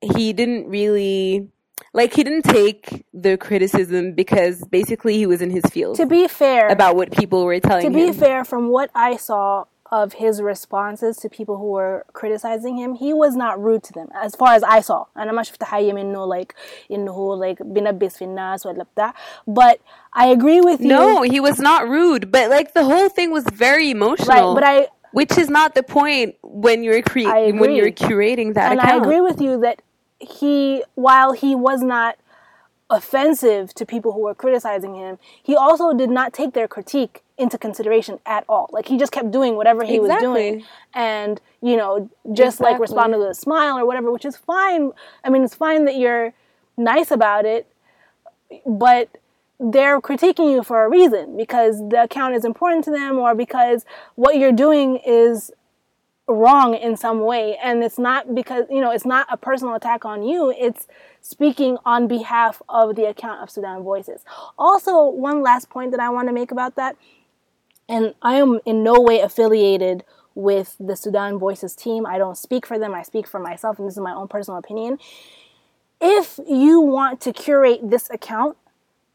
[0.00, 1.48] he didn't really
[1.92, 5.96] like he didn't take the criticism because basically he was in his field.
[5.96, 7.92] To be fair, about what people were telling him.
[7.92, 8.14] To be him.
[8.14, 13.12] fair, from what I saw of his responses to people who were criticizing him, he
[13.12, 15.04] was not rude to them, as far as I saw.
[15.14, 16.54] And I'm not sure if the like
[16.88, 19.14] in the whole like binabis finnas or like
[19.46, 19.80] But
[20.14, 20.88] I agree with you.
[20.88, 24.54] No, he was not rude, but like the whole thing was very emotional.
[24.54, 28.72] Right, but I which is not the point when you're cre- when you're curating that.
[28.72, 28.94] And account.
[28.94, 29.82] I agree with you that
[30.22, 32.16] he, while he was not
[32.90, 37.56] offensive to people who were criticizing him, he also did not take their critique into
[37.58, 38.68] consideration at all.
[38.72, 40.64] Like he just kept doing whatever he was doing,
[40.94, 42.82] and you know, just like Exactly.
[42.82, 44.92] responded with a smile or whatever, which is fine.
[45.24, 46.34] I mean, it's fine that you're
[46.76, 47.66] nice about it,
[48.66, 49.08] but
[49.58, 53.84] they're critiquing you for a reason because the account is important to them or because
[54.16, 55.52] what you're doing is
[56.28, 60.04] wrong in some way and it's not because you know it's not a personal attack
[60.04, 60.86] on you it's
[61.20, 64.24] speaking on behalf of the account of Sudan Voices
[64.56, 66.96] also one last point that I want to make about that
[67.88, 70.04] and I am in no way affiliated
[70.34, 72.06] with the Sudan Voices team.
[72.06, 74.58] I don't speak for them, I speak for myself, and this is my own personal
[74.58, 74.98] opinion.
[76.00, 78.56] If you want to curate this account,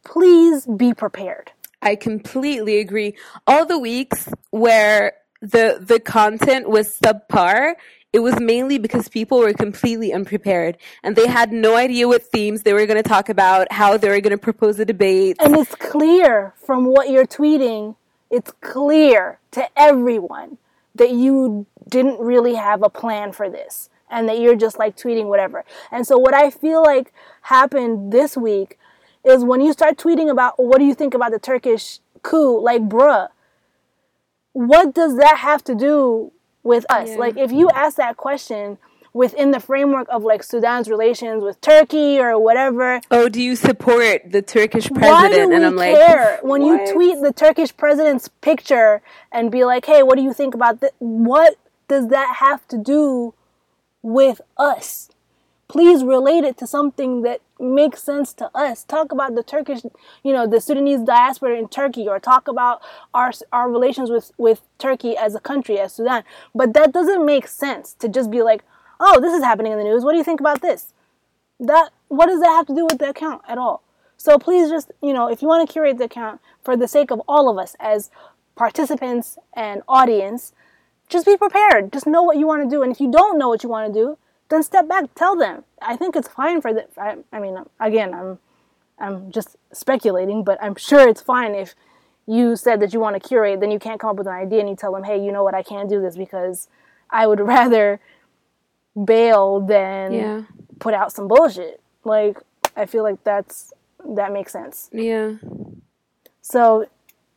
[0.04, 1.52] please be prepared.
[1.82, 3.16] I completely agree.
[3.46, 7.76] All the weeks where the the content was subpar,
[8.14, 12.64] it was mainly because people were completely unprepared and they had no idea what themes
[12.64, 15.36] they were going to talk about, how they were going to propose a debate.
[15.40, 17.96] And it's clear from what you're tweeting,
[18.32, 20.58] it's clear to everyone
[20.96, 25.26] that you didn't really have a plan for this and that you're just like tweeting
[25.26, 25.64] whatever.
[25.92, 28.80] And so what I feel like happened this week
[29.24, 32.84] is when you start tweeting about what do you think about the Turkish coup, like
[32.84, 33.28] bruh,
[34.58, 36.32] what does that have to do
[36.64, 37.10] with us?
[37.10, 37.18] Yeah.
[37.18, 38.80] Like if you ask that question
[39.14, 44.32] within the framework of like Sudan's relations with Turkey or whatever, oh, do you support
[44.32, 45.12] the Turkish president?
[45.12, 49.52] why do we and I'm like, care when you tweet the Turkish president's picture and
[49.52, 53.36] be like, "Hey, what do you think about this?" What does that have to do
[54.02, 55.10] with us?
[55.68, 58.84] Please relate it to something that makes sense to us.
[58.84, 59.82] Talk about the Turkish,
[60.24, 62.82] you know, the Sudanese diaspora in Turkey, or talk about
[63.14, 66.24] our our relations with with Turkey as a country, as Sudan.
[66.54, 68.64] But that doesn't make sense to just be like,
[69.00, 70.04] "Oh, this is happening in the news.
[70.04, 70.94] What do you think about this?"
[71.60, 73.84] that what does that have to do with the account at all
[74.16, 77.12] so please just you know if you want to curate the account for the sake
[77.12, 78.12] of all of us as
[78.56, 80.54] participants and audience
[81.10, 83.50] just be prepared just know what you want to do and if you don't know
[83.50, 84.18] what you want to do
[84.50, 88.14] then step back tell them i think it's fine for the i, I mean again
[88.14, 88.40] i'm
[89.00, 91.76] i'm just speculating but i'm sure it's fine if
[92.26, 94.60] you said that you want to curate then you can't come up with an idea
[94.60, 96.68] and you tell them hey you know what i can't do this because
[97.10, 98.00] i would rather
[99.06, 100.42] bail than Yeah.
[100.80, 101.82] put out some bullshit.
[102.04, 102.40] Like
[102.76, 103.72] I feel like that's
[104.16, 104.90] that makes sense.
[104.92, 105.34] Yeah.
[106.42, 106.88] So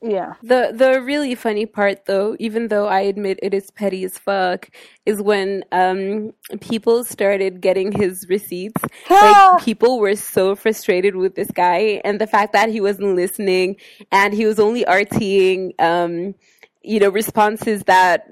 [0.03, 0.35] yeah.
[0.43, 4.71] The the really funny part though, even though I admit it is petty as fuck,
[5.05, 8.83] is when um people started getting his receipts.
[9.11, 13.77] Like people were so frustrated with this guy and the fact that he wasn't listening
[14.11, 16.35] and he was only RTing um
[16.83, 18.27] you know responses that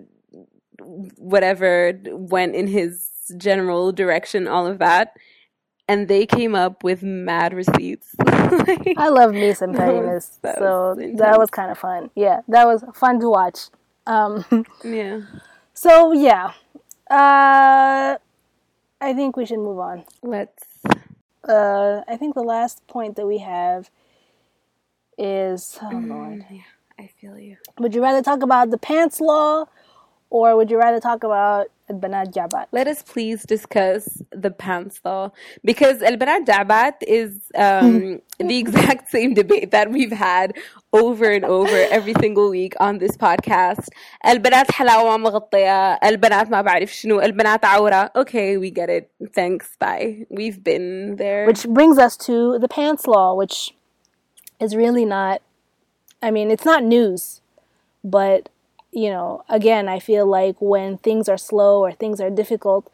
[0.81, 5.14] whatever went in his general direction, all of that.
[5.89, 8.14] And they came up with mad receipts.
[8.51, 10.39] Like- I love me some That was- pettiness.
[10.43, 12.11] that so was that was kind of fun.
[12.14, 13.59] Yeah, that was fun to watch.
[14.07, 14.45] Um
[14.84, 15.20] yeah.
[15.74, 16.53] so yeah.
[17.11, 18.16] Uh
[19.01, 20.05] I think we should move on.
[20.22, 20.64] Let's
[21.47, 23.91] Uh I think the last point that we have
[25.18, 26.45] is oh lord.
[26.51, 26.62] Yeah,
[26.99, 27.57] I feel you.
[27.78, 29.66] Would you rather talk about the pants law
[30.30, 32.68] or would you rather talk about البنات جعبات?
[32.72, 35.32] Let us please discuss the pants law
[35.64, 40.58] because El Banat Dabat is um, the exact same debate that we've had
[40.91, 43.89] over and over every single week on this podcast.
[44.26, 50.26] البنات حلاوة مغطية البنات ما بعرف شنو البنات عورة okay we get it thanks bye
[50.30, 53.76] we've been there Which brings us to the pants law, which
[54.60, 55.41] is really not,
[56.22, 57.41] I mean, it's not news,
[58.04, 58.49] but,
[58.97, 62.89] you know, again, I feel like when things are slow or things are difficult,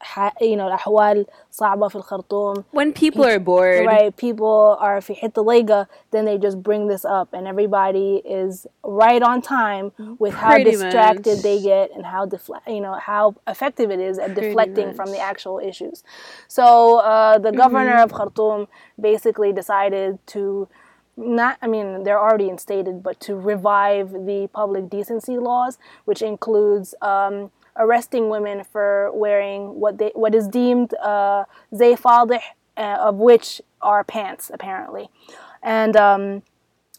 [0.00, 4.16] ح- you know, الأحوال صعبة في الخرطوم, when people are bored right?
[4.16, 9.22] People are في حتة لايقة, then they just bring this up, and everybody is right
[9.22, 11.42] on time with how Pretty distracted much.
[11.42, 15.08] they get and how defle- you know how effective it is at Pretty deflecting from
[15.08, 15.16] much.
[15.18, 16.02] the actual issues.
[16.48, 18.04] So uh, the governor Mm-hmm.
[18.04, 18.68] of Khartoum
[19.00, 20.68] basically decided to
[21.15, 26.95] not I mean they're already instated, but to revive the public decency laws, which includes
[27.01, 31.45] um, arresting women for wearing what they what is deemed uh,
[31.75, 32.39] zay uh,
[32.77, 35.09] of which are pants apparently,
[35.61, 36.43] and um,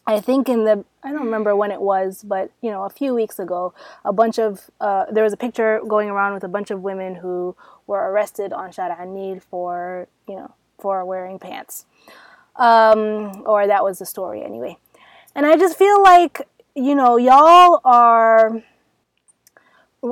[0.07, 3.13] I think in the I don't remember when it was, but you know, a few
[3.13, 6.71] weeks ago, a bunch of uh, there was a picture going around with a bunch
[6.71, 7.55] of women who
[7.87, 11.85] were arrested on Shara Anil for you know for wearing pants,
[12.57, 14.77] um, or that was the story anyway.
[15.35, 18.63] And I just feel like, you know, y'all are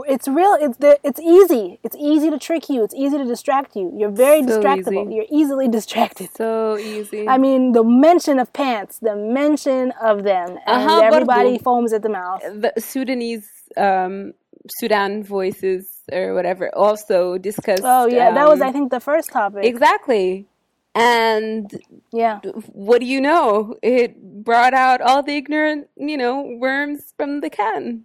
[0.08, 1.80] it's real it's it's easy.
[1.84, 2.84] It's easy to trick you.
[2.84, 3.94] It's easy to distract you.
[3.96, 5.16] You're very so distractible easy.
[5.16, 6.30] you're easily distracted.
[6.36, 7.28] So easy.
[7.28, 12.02] I mean the mention of pants the mention of them and uh-huh, everybody foams at
[12.02, 12.42] the mouth.
[12.42, 14.34] The sudanese um,
[14.80, 19.00] sudan voices or whatever also discussed oh yeah um, that was um, i think the
[19.00, 19.64] first topic.
[19.66, 20.48] Exactly.
[20.96, 21.72] And
[22.12, 23.76] yeah, what do you know?
[23.82, 28.04] It brought out all the ignorant, you know, worms from the can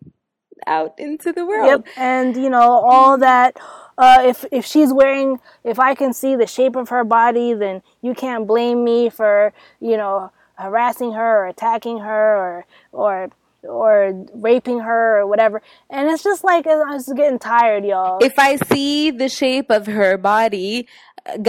[0.66, 1.84] out into the world.
[1.86, 1.94] yep.
[1.96, 3.58] And you know all that.
[3.96, 7.82] Uh, if if she's wearing, if I can see the shape of her body, then
[8.00, 13.30] you can't blame me for you know harassing her or attacking her or or
[13.62, 15.62] or raping her or whatever.
[15.90, 18.18] And it's just like I was getting tired, y'all.
[18.20, 20.86] If I see the shape of her body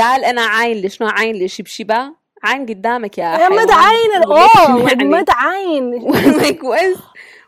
[0.00, 3.70] قال أنا عاين ليش نوع عاين لشبشبة عاين قدامك يا I'm not حيوان.
[3.70, 4.84] عين at وليش all.
[4.84, 6.12] Like, يعني- مد عين.
[6.40, 6.98] like what is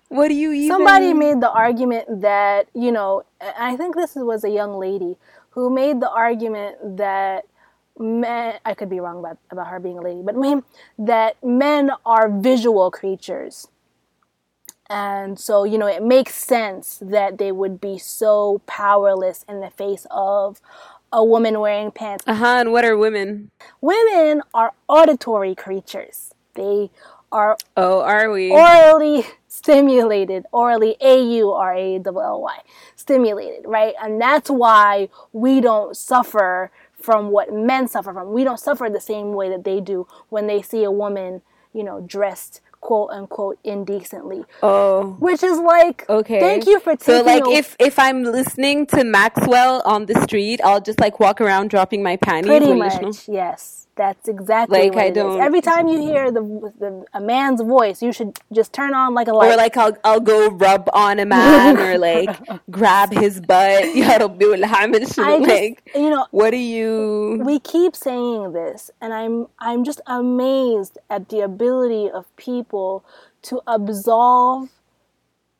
[0.09, 3.23] what do you even Somebody made the argument that, you know,
[3.59, 5.17] I think this was a young lady
[5.51, 7.45] who made the argument that
[7.99, 10.63] men, I could be wrong about, about her being a lady, but men,
[11.13, 11.85] that men
[12.15, 13.67] are visual creatures.
[14.89, 19.71] And so, you know, it makes sense that they would be so powerless in the
[19.71, 20.61] face of
[21.12, 22.24] a woman wearing pants.
[22.28, 23.52] uh-huh and what are women
[23.82, 26.34] Women are auditory creatures.
[26.54, 26.90] They
[27.32, 32.60] are oh are we orally stimulated, orally A U R A L L Y,
[32.96, 33.94] stimulated, right?
[34.02, 38.32] And that's why we don't suffer from what men suffer from.
[38.34, 41.42] We don't suffer the same way that they do when they see a woman,
[41.74, 44.44] you know, dressed quote unquote indecently.
[44.62, 46.40] Oh, which is like okay.
[46.40, 47.16] Thank you for taking.
[47.20, 51.20] So like, a- if if I'm listening to Maxwell on the street, I'll just like
[51.20, 52.50] walk around dropping my panties.
[52.50, 55.40] Pretty much, yes that's exactly like I don't.
[55.40, 55.46] Is.
[55.46, 56.42] Every time you hear the,
[56.80, 59.52] the, a man's voice, you should just turn on like a light.
[59.52, 62.40] Or like I'll I'll go rub on a man or like
[62.72, 63.84] grab his butt.
[65.02, 67.42] just, like you know what do you?
[67.44, 73.04] We keep saying this, and I'm I'm just amazed at the ability of people
[73.44, 74.70] to absolve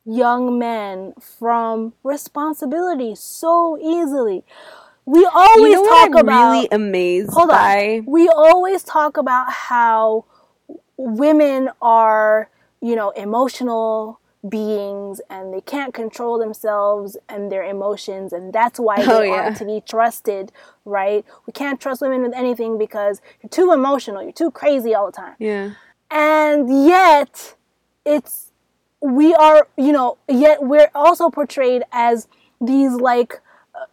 [0.04, 4.44] young men from responsibility so easily
[5.04, 7.98] we always you know talk about really amazed hold by?
[7.98, 10.24] on we always talk about how
[10.96, 12.48] women are
[12.80, 18.96] you know emotional beings and they can't control themselves and their emotions and that's why
[19.00, 19.30] oh, they Oh, yeah.
[19.42, 20.50] aren't to be trusted
[20.84, 25.06] right we can't trust women with anything because you're too emotional you're too crazy all
[25.06, 25.72] the time Yeah.
[26.10, 27.54] and yet
[28.04, 28.50] it's
[29.00, 32.26] we are you know yet we're also portrayed as
[32.60, 33.40] these like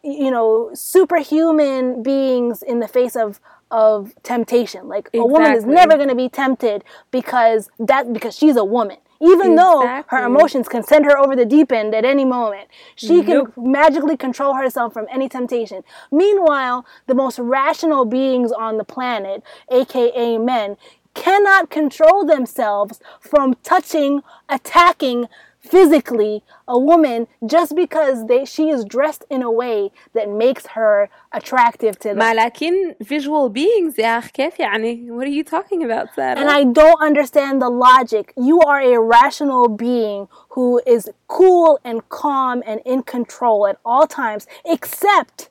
[0.03, 3.39] you know superhuman beings in the face of
[3.71, 4.87] of temptation.
[4.87, 8.97] Like a woman is never going to be tempted because that because she's a woman.
[9.21, 13.21] Even though her emotions can send her over the deep end at any moment she
[13.21, 13.53] Nope.
[13.53, 15.83] can magically control herself from any temptation.
[16.09, 20.77] Meanwhile the most rational beings on the planet aka men
[21.15, 25.27] cannot control themselves from touching, attacking
[25.64, 31.08] physically a woman just because they she is dressed in a way that makes her
[31.32, 32.18] attractive to them.
[32.18, 36.38] ما لكن visual beings يا أخ كيف يعني what are you talking about Sarah?
[36.38, 38.32] and I don't understand the logic.
[38.36, 44.06] You are a rational being who is cool and calm and in control at all
[44.06, 45.48] times, except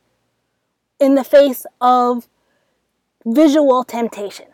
[1.00, 2.28] in the face of
[3.26, 4.48] visual temptation.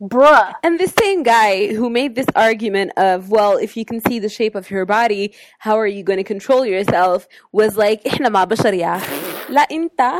[0.00, 0.52] Bruh.
[0.64, 4.28] And the same guy who made this argument of, well, if you can see the
[4.28, 7.28] shape of your body, how are you going to control yourself?
[7.52, 9.52] Was like, إحنا ما بشر يا أخي.
[9.54, 10.18] لا أنت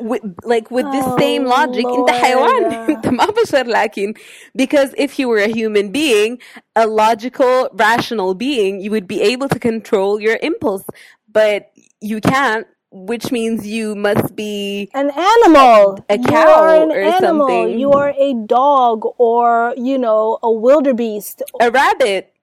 [0.00, 2.90] with, like with this same Oh, logic انت حيوان Lord.
[2.90, 4.14] انت ما بشر لكن
[4.56, 6.38] because if you were a human being
[6.76, 10.84] a logical rational being you would be able to control your impulse
[11.32, 16.05] but you can't which means you must be an animal.
[16.09, 17.47] A you cow an or animal.
[17.47, 17.79] something.
[17.79, 21.41] You are a dog or, you know, a wildebeest.
[21.59, 22.33] a rabbit,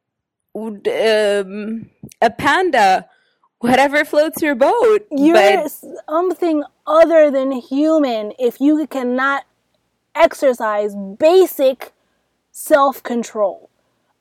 [0.54, 1.90] um,
[2.20, 3.08] a panda,
[3.60, 5.06] whatever floats your boat.
[5.12, 5.70] You're but
[6.08, 9.44] something other than human if you cannot
[10.16, 11.92] exercise basic
[12.50, 13.69] self control.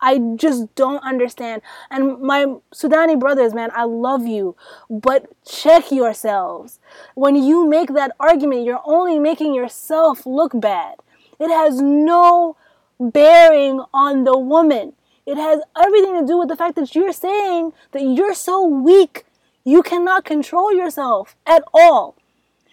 [0.01, 1.61] I just don't understand.
[1.89, 4.55] And my Sudani brothers, man, I love you,
[4.89, 6.79] but check yourselves.
[7.15, 10.95] When you make that argument, you're only making yourself look bad.
[11.39, 12.55] It has no
[12.99, 14.93] bearing on the woman.
[15.25, 19.25] It has everything to do with the fact that you're saying that you're so weak,
[19.63, 22.15] you cannot control yourself at all.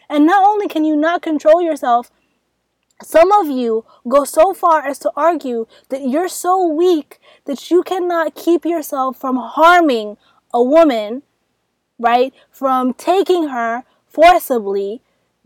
[0.09, 2.11] And not only can you not control yourself,
[3.02, 7.82] some of you go so far as to argue that you're so weak that you
[7.84, 10.18] cannot keep yourself from harming
[10.54, 11.24] a woman,
[11.98, 12.34] right?
[12.52, 15.02] From taking her forcibly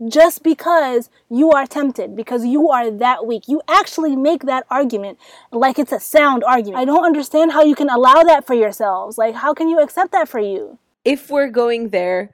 [0.06, 3.48] just because you are tempted, because you are that weak.
[3.48, 5.18] You actually make that argument
[5.50, 6.78] like it's a sound argument.
[6.78, 9.16] I don't understand how you can allow that for yourselves.
[9.16, 10.78] Like, how can you accept that for you?
[11.06, 12.30] if we're going there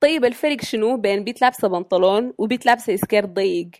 [0.00, 3.70] طيب الفرق شنو بين بيت لابسة بنطلون وبيت لابسة سكير ضيق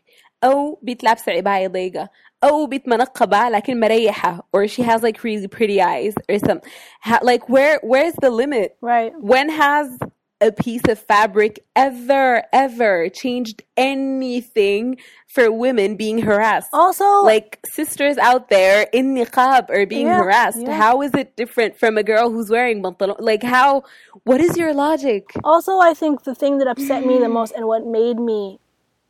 [0.44, 2.08] أو بيت لابسة عباية ضيقة
[2.44, 6.60] أو بيت منقبة لكن مريحة or she has like really pretty eyes or some
[7.00, 9.12] ha- like where where's the limit Right.
[9.20, 9.98] when has
[10.40, 14.96] a piece of fabric ever, ever changed anything
[15.28, 16.68] for women being harassed.
[16.72, 20.58] Also, like sisters out there in niqab are being Yeah, harassed.
[20.60, 20.72] yeah.
[20.72, 23.16] How is it different from a girl who's wearing pantalon?
[23.20, 23.84] Like how?
[24.24, 25.24] What is your logic?
[25.44, 28.58] Also, I think the thing that upset me the most and what made me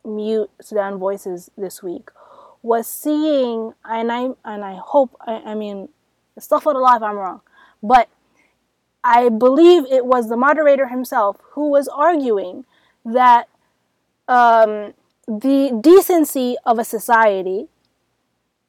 [0.04, 2.10] mute Sudan Voices this week
[2.62, 5.88] was seeing, and I and I hope, I, I mean,
[6.38, 7.40] astaghfirullah if I'm wrong,
[7.82, 8.08] but
[9.04, 12.64] I believe it was the moderator himself who was arguing
[13.04, 13.48] that
[14.26, 14.94] um,
[15.26, 17.68] the decency of a society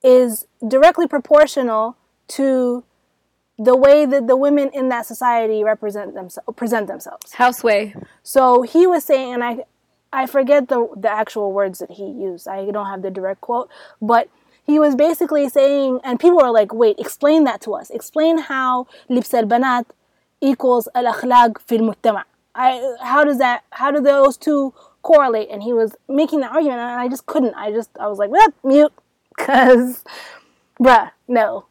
[0.04, 2.84] is directly proportional to
[3.58, 7.34] the way that the women in that society represent themselves present themselves.
[7.34, 7.94] Houseway.
[8.24, 9.64] So he was saying, and I,
[10.13, 12.47] I forget the the actual words that he used.
[12.47, 13.69] I don't have the direct quote,
[14.01, 14.29] but
[14.65, 17.91] he was basically saying, and people were like, "Wait, explain that to us.
[17.91, 19.87] Explain how لبس البنات
[20.41, 22.25] equals الأخلاق في المجتمع.
[22.55, 23.65] I, how does that?
[23.71, 27.55] How do those two correlate?" And he was making that argument, and I just couldn't.
[27.55, 28.93] I just I was like, "Well, mute,"
[29.37, 30.05] because,
[30.81, 31.67] bruh, no.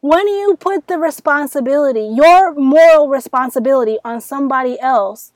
[0.00, 5.32] When you put the responsibility, your moral responsibility, on somebody else,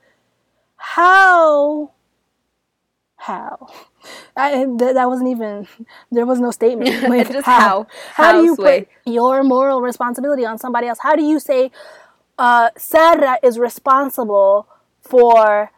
[0.77, 1.93] how
[3.21, 3.67] how
[4.37, 5.67] I, th- that wasn't even
[6.13, 7.87] there was no statement Like, Just how.
[8.15, 8.81] how do you Houseway.
[8.81, 11.71] put your moral responsibility on somebody else how do you say
[12.39, 14.69] uh, sarah is responsible
[15.01, 15.71] for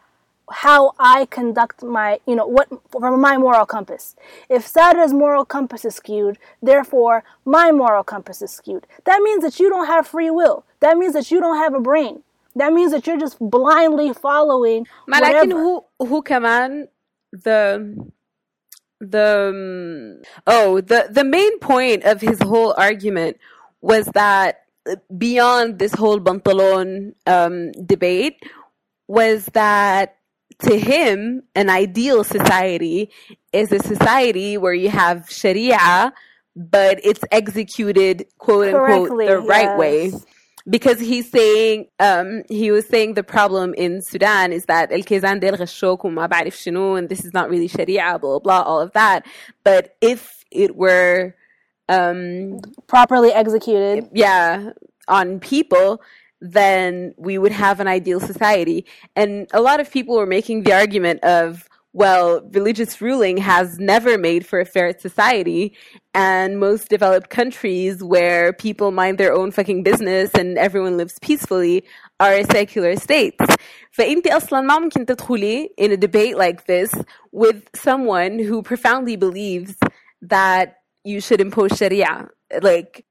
[0.51, 4.15] how i conduct my you know what from my moral compass
[4.49, 9.59] if sarah's moral compass is skewed therefore my moral compass is skewed that means that
[9.59, 12.23] you don't have free will that means that you don't have a brain
[12.55, 15.53] that means that you're just blindly following ما لكن whatever.
[15.53, 16.87] هو هو كمان
[17.42, 18.12] the
[19.00, 23.38] the oh the the main point of his whole argument
[23.80, 24.64] was that
[25.16, 28.38] beyond this whole pantalon um, debate
[29.08, 30.16] was that
[30.60, 33.10] to him an ideal society
[33.52, 36.12] is a society where you have sharia
[36.54, 40.24] but it's executed quote unquote Correctly, the right way yes
[40.67, 45.55] because he's saying um he was saying the problem in Sudan is that الكيزان ديل
[45.55, 49.25] غشوك وما بعرف شنو and this is not really sharia blah blah all of that
[49.63, 51.33] but if it were
[51.87, 54.71] um properly executed yeah
[55.07, 56.01] on people
[56.41, 58.85] then we would have an ideal society
[59.15, 64.17] and a lot of people were making the argument of well religious ruling has never
[64.17, 65.75] made for a fair society
[66.13, 71.83] and most developed countries where people mind their own fucking business and everyone lives peacefully
[72.19, 73.43] are secular states
[73.91, 76.93] فانت اصلا ما ممكن تدخلي in a debate like this
[77.31, 79.75] with someone who profoundly believes
[80.21, 82.27] that you should impose sharia
[82.61, 83.05] like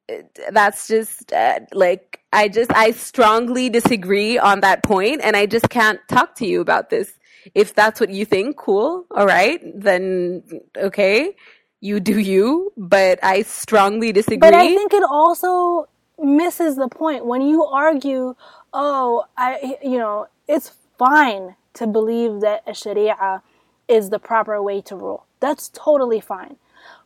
[0.53, 5.68] that's just uh, like i just i strongly disagree on that point and i just
[5.68, 7.18] can't talk to you about this
[7.55, 10.43] if that's what you think cool all right then
[10.77, 11.35] okay
[11.81, 15.87] you do you but i strongly disagree But I think it also
[16.19, 18.35] misses the point when you argue,
[18.73, 23.43] oh, I, you know, it's fine to believe that a sharia
[23.87, 25.25] is the proper way to rule.
[25.41, 26.57] That's totally fine.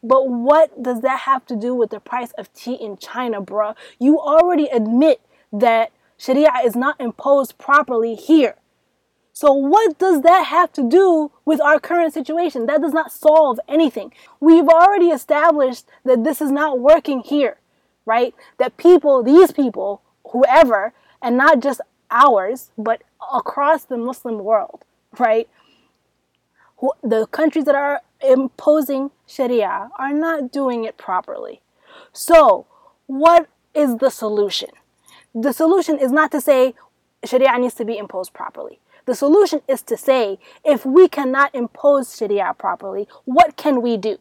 [0.04, 3.76] But what does that have to do with the price of tea in China, bruh?
[4.00, 5.22] You already admit
[5.54, 8.56] that sharia is not imposed properly here.
[9.40, 12.66] So, what does that have to do with our current situation?
[12.66, 14.12] That does not solve anything.
[14.40, 17.58] We've already established that this is not working here,
[18.04, 18.34] right?
[18.58, 24.84] That people, these people, whoever, and not just ours, but across the Muslim world,
[25.20, 25.48] right?
[27.04, 31.62] The countries that are imposing Sharia are not doing it properly.
[32.12, 32.66] So,
[33.06, 34.70] what is the solution?
[35.36, 36.74] The solution is not to say
[37.24, 38.80] Sharia needs to be imposed properly.
[39.08, 44.18] The solution is to say if we cannot impose Sharia properly, what can we do?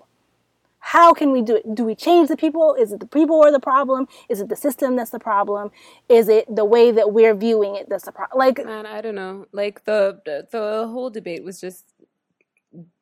[0.79, 1.75] How can we do it?
[1.75, 2.77] Do we change the people?
[2.77, 4.07] Is it the people are the problem?
[4.29, 5.73] Is it the system that's the problem?
[6.09, 8.39] Is it the way that we're viewing it that's the problem?
[8.39, 11.85] Like, man i don't know like the the, the whole debate was just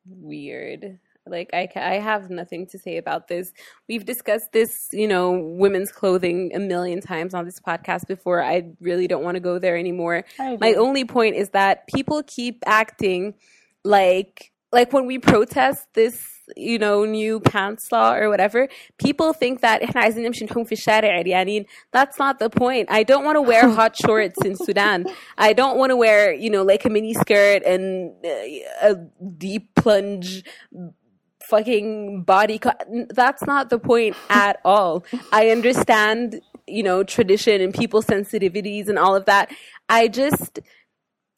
[0.07, 3.51] weird like I, I have nothing to say about this.
[3.87, 8.43] We've discussed this you know women's clothing a million times on this podcast before.
[8.43, 10.23] I really don't want to go there anymore.
[10.39, 13.35] My only point is that people keep acting
[13.83, 18.67] like like when we protest this you know new pants law or whatever
[18.99, 19.81] people think that
[21.91, 22.87] that's not the point.
[22.91, 25.07] I don't want to wear hot shorts in sudan.
[25.37, 28.95] I don't want to wear you know like a mini skirt and uh, a
[29.37, 30.43] deep plunge
[31.47, 32.71] fucking body co-
[33.09, 35.05] that's not the point at all.
[35.31, 39.51] I understand you know tradition and people's sensitivities and all of that.
[39.89, 40.59] I just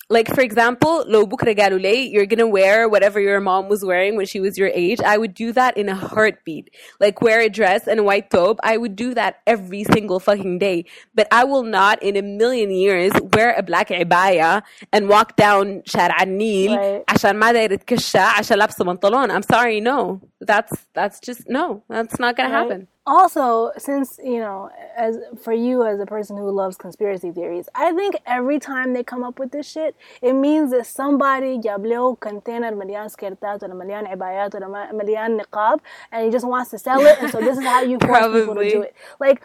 [0.09, 4.39] like for example, lobuk regalule, you're gonna wear whatever your mom was wearing when she
[4.39, 5.01] was your age.
[5.01, 6.69] I would do that in a heartbeat.
[6.99, 8.59] Like wear a dress and a white tobe.
[8.63, 10.85] I would do that every single fucking day.
[11.13, 14.63] But I will not in a million years wear a black abaya
[14.93, 17.03] and walk down شارع Right.
[17.09, 19.31] عشان ما دايرة كشة عشان لابسة بنطلون.
[19.31, 20.21] I'm sorry, no.
[20.41, 21.83] That's that's just no.
[21.89, 22.63] That's not gonna right.
[22.63, 27.68] happen Also, since you know, as for you as a person who loves conspiracy theories,
[27.74, 31.84] I think every time they come up with this shit, it means that somebody جاب
[31.86, 35.80] له container مليان سكرتات ولا مليان عبايات ولا ما- مليان نقاب,
[36.12, 38.38] and he just wants to sell it, and so this is how you force people
[38.40, 38.70] to Probably.
[38.70, 38.94] do it.
[39.18, 39.42] Like,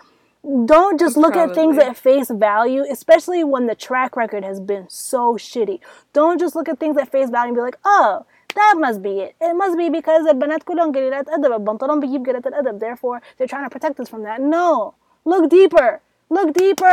[0.65, 1.89] don't just look at things Probably.
[1.89, 5.79] at face value, especially when the track record has been so shitty.
[6.13, 9.19] Don't just look at things at face value and be like, oh, that must be
[9.19, 9.35] it.
[9.41, 13.63] It must be because البنات كلهم قليلات أدب البنطلون بيجيب قلة الأدب therefore they're trying
[13.63, 14.41] to protect us from that.
[14.41, 14.93] No.
[15.25, 16.01] Look deeper.
[16.29, 16.85] Look deeper.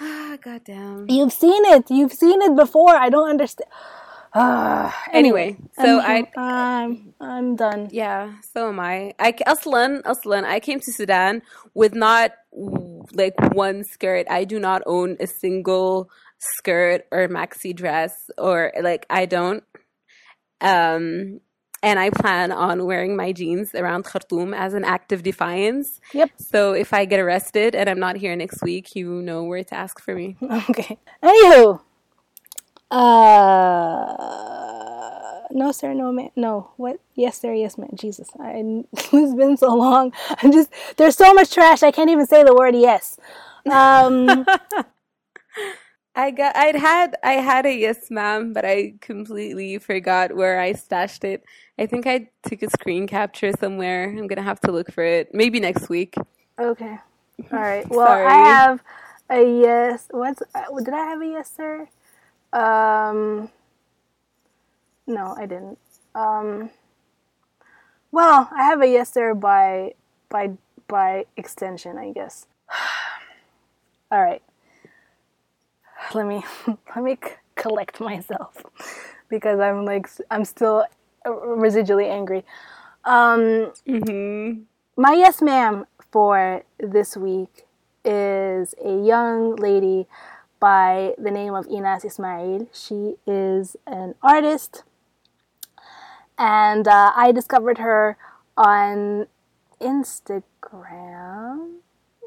[0.00, 1.90] ah god damn You've seen it.
[1.90, 2.94] You've seen it before.
[2.96, 3.70] I don't understand.
[5.12, 7.88] Anyway, so I'm, I- I'm, I'm done.
[7.90, 9.14] Yeah, so am I.
[9.18, 11.40] I Aslan, Aslan, I came to Sudan
[11.74, 14.26] with not w- like one skirt.
[14.28, 19.64] I do not own a single skirt or maxi dress or like I don't.
[20.61, 21.41] Um
[21.83, 25.99] and I plan on wearing my jeans around Khartoum as an act of defiance.
[26.13, 26.29] Yep.
[26.37, 29.75] So if I get arrested and I'm not here next week, you know where to
[29.75, 30.37] ask for me.
[30.69, 30.99] Okay.
[31.23, 31.81] Anywho,
[32.91, 34.17] uh,
[35.51, 36.71] no sir, no man, no.
[36.77, 36.99] What?
[37.15, 37.91] Yes sir, yes man.
[37.95, 40.13] Jesus, I, it's been so long.
[40.41, 41.83] I'm just there's so much trash.
[41.83, 43.17] I can't even say the word yes.
[43.69, 44.45] Um,
[46.15, 50.73] I got I'd had I had a yes ma'am, but I completely forgot where I
[50.73, 51.43] stashed it.
[51.79, 54.09] I think I took a screen capture somewhere.
[54.09, 55.33] I'm gonna have to look for it.
[55.33, 56.15] Maybe next week.
[56.59, 56.97] okay.
[57.53, 57.89] All right.
[57.89, 58.83] Well, I have
[59.29, 60.07] a yes.
[60.11, 61.87] What's uh, did I have a yes sir?
[62.53, 63.49] Um,
[65.07, 65.79] no, I didn't.
[66.15, 66.69] Um,
[68.11, 69.93] well, I have a yes sir by
[70.29, 70.51] by
[70.87, 72.47] by extension, I guess.
[74.11, 74.41] All right.
[76.13, 76.43] Let me
[76.95, 78.63] let me c- collect myself
[79.29, 80.85] because I'm like I'm still
[81.25, 82.43] uh, residually angry.
[83.05, 84.63] Um, hmm
[84.97, 87.65] my yes ma'am for this week
[88.03, 90.07] is a young lady
[90.59, 92.67] by the name of Inas Ismail.
[92.73, 94.83] She is an artist,
[96.37, 98.17] and uh, I discovered her
[98.57, 99.27] on
[99.79, 100.43] Instagram.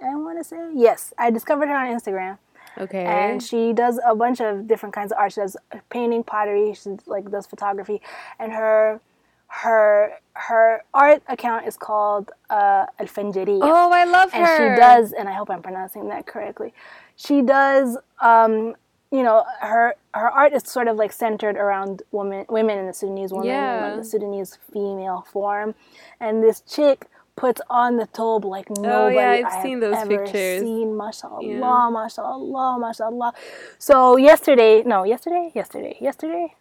[0.02, 2.38] I want to say yes, I discovered her on Instagram
[2.78, 3.04] Okay.
[3.04, 5.32] and she does a bunch of different kinds of art.
[5.32, 5.56] She does
[5.90, 6.74] painting, pottery.
[6.74, 8.00] She like does photography,
[8.38, 9.00] and her
[9.48, 13.60] her her art account is called uh, Al Fanjariya.
[13.62, 14.38] oh, I love her.
[14.38, 16.72] and she does, and I hope I'm pronouncing that correctly.
[17.16, 18.74] She does, um,
[19.12, 22.92] you know, her her art is sort of like centered around women women in the
[22.92, 23.86] Sudanese woman, Yeah.
[23.86, 25.76] like the Sudanese female form,
[26.18, 30.26] and this chick puts on the tobe like nobody Oh, I've I seen those ever
[30.26, 30.60] pictures.
[30.60, 30.96] seen.
[30.96, 31.90] Mashallah, Yeah.
[31.90, 33.32] mashallah, mashallah.
[33.78, 36.54] So yesterday, no, yesterday, yesterday, yesterday,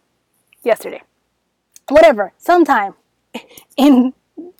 [0.62, 1.02] yesterday,
[1.88, 2.94] whatever, sometime
[3.76, 4.14] in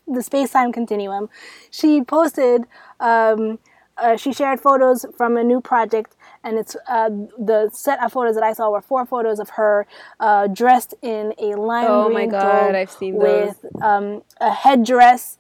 [0.06, 1.28] the space time continuum,
[1.70, 2.64] she posted,
[3.00, 3.58] um,
[3.96, 7.08] uh, she shared photos from a new project, and it's uh,
[7.38, 9.86] the set of photos that I saw were four photos of her
[10.20, 13.54] uh, dressed in a lime Oh my God, I've seen those.
[13.54, 15.38] with um, a headdress.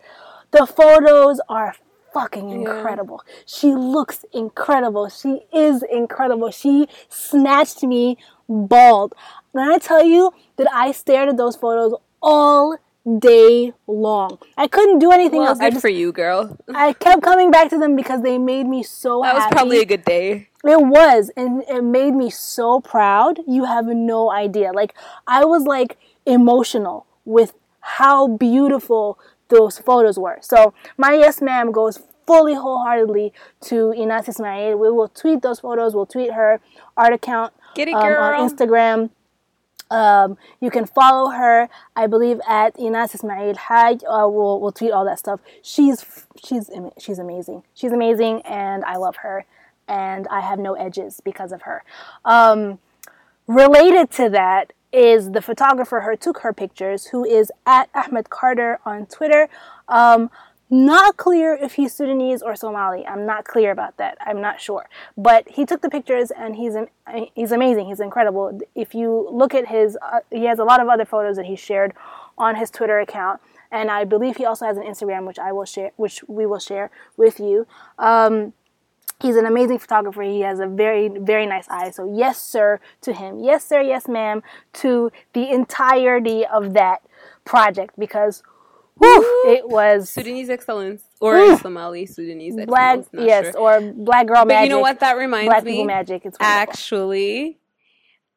[0.54, 1.74] The photos are
[2.12, 3.24] fucking incredible.
[3.44, 5.08] She looks incredible.
[5.08, 6.52] She is incredible.
[6.52, 8.18] She snatched me
[8.48, 9.14] bald.
[9.50, 12.78] When I tell you that I stared at those photos all
[13.18, 14.38] day long.
[14.56, 15.58] I couldn't do anything well, else.
[15.58, 16.56] I good just for you, girl.
[16.72, 19.34] I kept coming back to them because they made me so proud.
[19.34, 20.50] That was probably a good day.
[20.62, 23.40] It was, and it made me so proud.
[23.48, 24.70] You have no idea.
[24.72, 24.94] Like
[25.26, 29.18] I was like emotional with how beautiful
[29.54, 30.38] those photos were.
[30.40, 33.32] So my yes ma'am goes fully wholeheartedly
[33.62, 34.76] to Inas Ismail.
[34.78, 35.94] We will tweet those photos.
[35.94, 36.60] We'll tweet her
[36.96, 39.10] art account Get it, um, on Instagram.
[39.90, 44.02] Um, you can follow her, I believe, at Inas Ismail Haj.
[44.04, 45.40] Uh, we'll, we'll tweet all that stuff.
[45.62, 46.04] She's
[46.42, 47.62] she's she's amazing.
[47.74, 49.44] She's amazing, and I love her,
[49.86, 51.84] and I have no edges because of her.
[52.24, 52.78] Um,
[53.46, 58.78] related to that is the photographer who took her pictures, who is at Ahmed Carter
[58.86, 59.48] on Twitter.
[59.88, 60.30] Um,
[60.70, 63.06] not clear if he's Sudanese or Somali.
[63.06, 64.16] I'm not clear about that.
[64.20, 64.88] I'm not sure.
[65.16, 66.74] But he took the pictures and he's
[67.34, 67.86] he's amazing.
[67.86, 68.58] He's incredible.
[68.74, 71.56] If you look at his, uh, he has a lot of other photos that he
[71.56, 71.92] shared
[72.38, 73.40] on his Twitter account,
[73.70, 76.58] and I believe he also has an Instagram, which I will share, which we will
[76.58, 77.66] share with you.
[77.98, 78.54] Um,
[79.24, 80.20] He's an amazing photographer.
[80.22, 81.90] He has a very, very nice eye.
[81.92, 83.38] So, yes, sir, to him.
[83.42, 84.42] Yes, sir, yes, ma'am,
[84.74, 87.00] to the entirety of that
[87.46, 88.42] project because
[89.00, 93.08] it was Sudanese excellence or Somali Sudanese black, excellence.
[93.14, 93.58] not yes, sure.
[93.80, 94.68] or black girl But magic.
[94.68, 95.72] you know what that reminds Black me?
[95.72, 96.26] people magic.
[96.26, 96.62] It's wonderful.
[96.72, 97.58] Actually,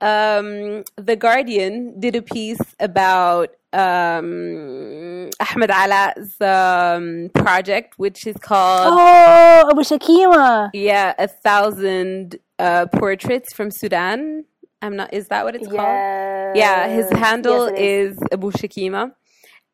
[0.02, 8.94] um, The Guardian did a piece about um, Ahmed Alaa's um, project, which is called
[8.94, 10.70] Oh, Abu Shakima.
[10.74, 14.46] yeah, a thousand uh, portraits from Sudan.
[14.82, 15.14] I'm not.
[15.14, 15.80] Is that what it's called?
[15.80, 16.56] Yes.
[16.56, 18.18] Yeah, his handle Yes, is.
[18.18, 19.12] is Abu Shakima.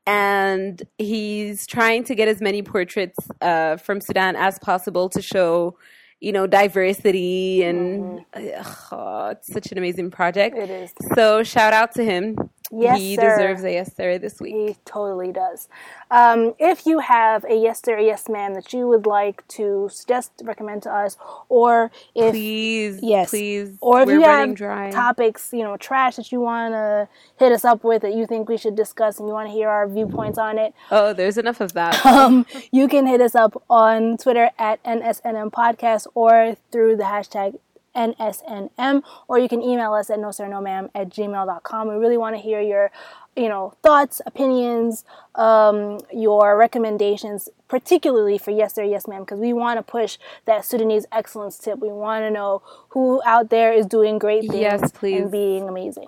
[0.06, 5.78] And he's trying to get as many portraits uh, from Sudan as possible to show,
[6.24, 10.56] you know, diversity and ugh, oh, it's such an amazing project.
[10.56, 10.72] Mm-hmm.
[10.72, 10.94] It is.
[11.16, 12.38] So shout out to him.
[12.76, 13.36] Yes, he sir.
[13.36, 14.54] deserves a yes sir this week.
[14.56, 15.68] He totally does.
[16.10, 20.32] Um, if you have a yes sir, yes ma'am that you would like to suggest,
[20.44, 21.18] recommend to us,
[21.50, 23.78] or if Please, yes, please.
[23.82, 24.92] or if We're you have dry.
[24.92, 28.50] topics, you know, trash that you want to hit us up with that you think
[28.50, 31.62] we should discuss and you want to hear our viewpoints on it, oh, there's enough
[31.62, 32.04] of that.
[32.06, 37.60] um, you can hit us up on Twitter at NSNM Podcast or through the hashtag
[37.96, 41.88] NSNM, or you can email us at no sir no ma'am at gmail.com.
[41.88, 42.92] We really want to hear your,
[43.36, 45.06] you know, thoughts, opinions,
[45.36, 50.66] um, your recommendations, particularly for yes sir, yes ma'am, because we want to push that
[50.66, 51.80] Sudanese excellence tip.
[51.80, 55.22] We want to know who out there is doing great things Yes, please.
[55.22, 56.08] and being amazing.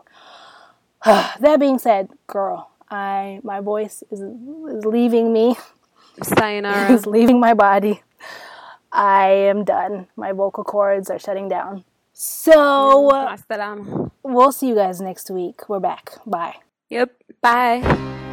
[1.06, 5.56] that being said, girl, I my voice is is leaving me.
[6.24, 6.92] Sayonara.
[6.94, 8.02] is leaving my body.
[8.96, 10.08] I am done.
[10.16, 11.84] My vocal cords are shutting down.
[12.14, 15.68] So Ma'as uh, we'll see you guys next week.
[15.68, 16.14] We're back.
[16.26, 16.56] Bye.
[16.90, 17.12] Yep.
[17.42, 18.24] Bye.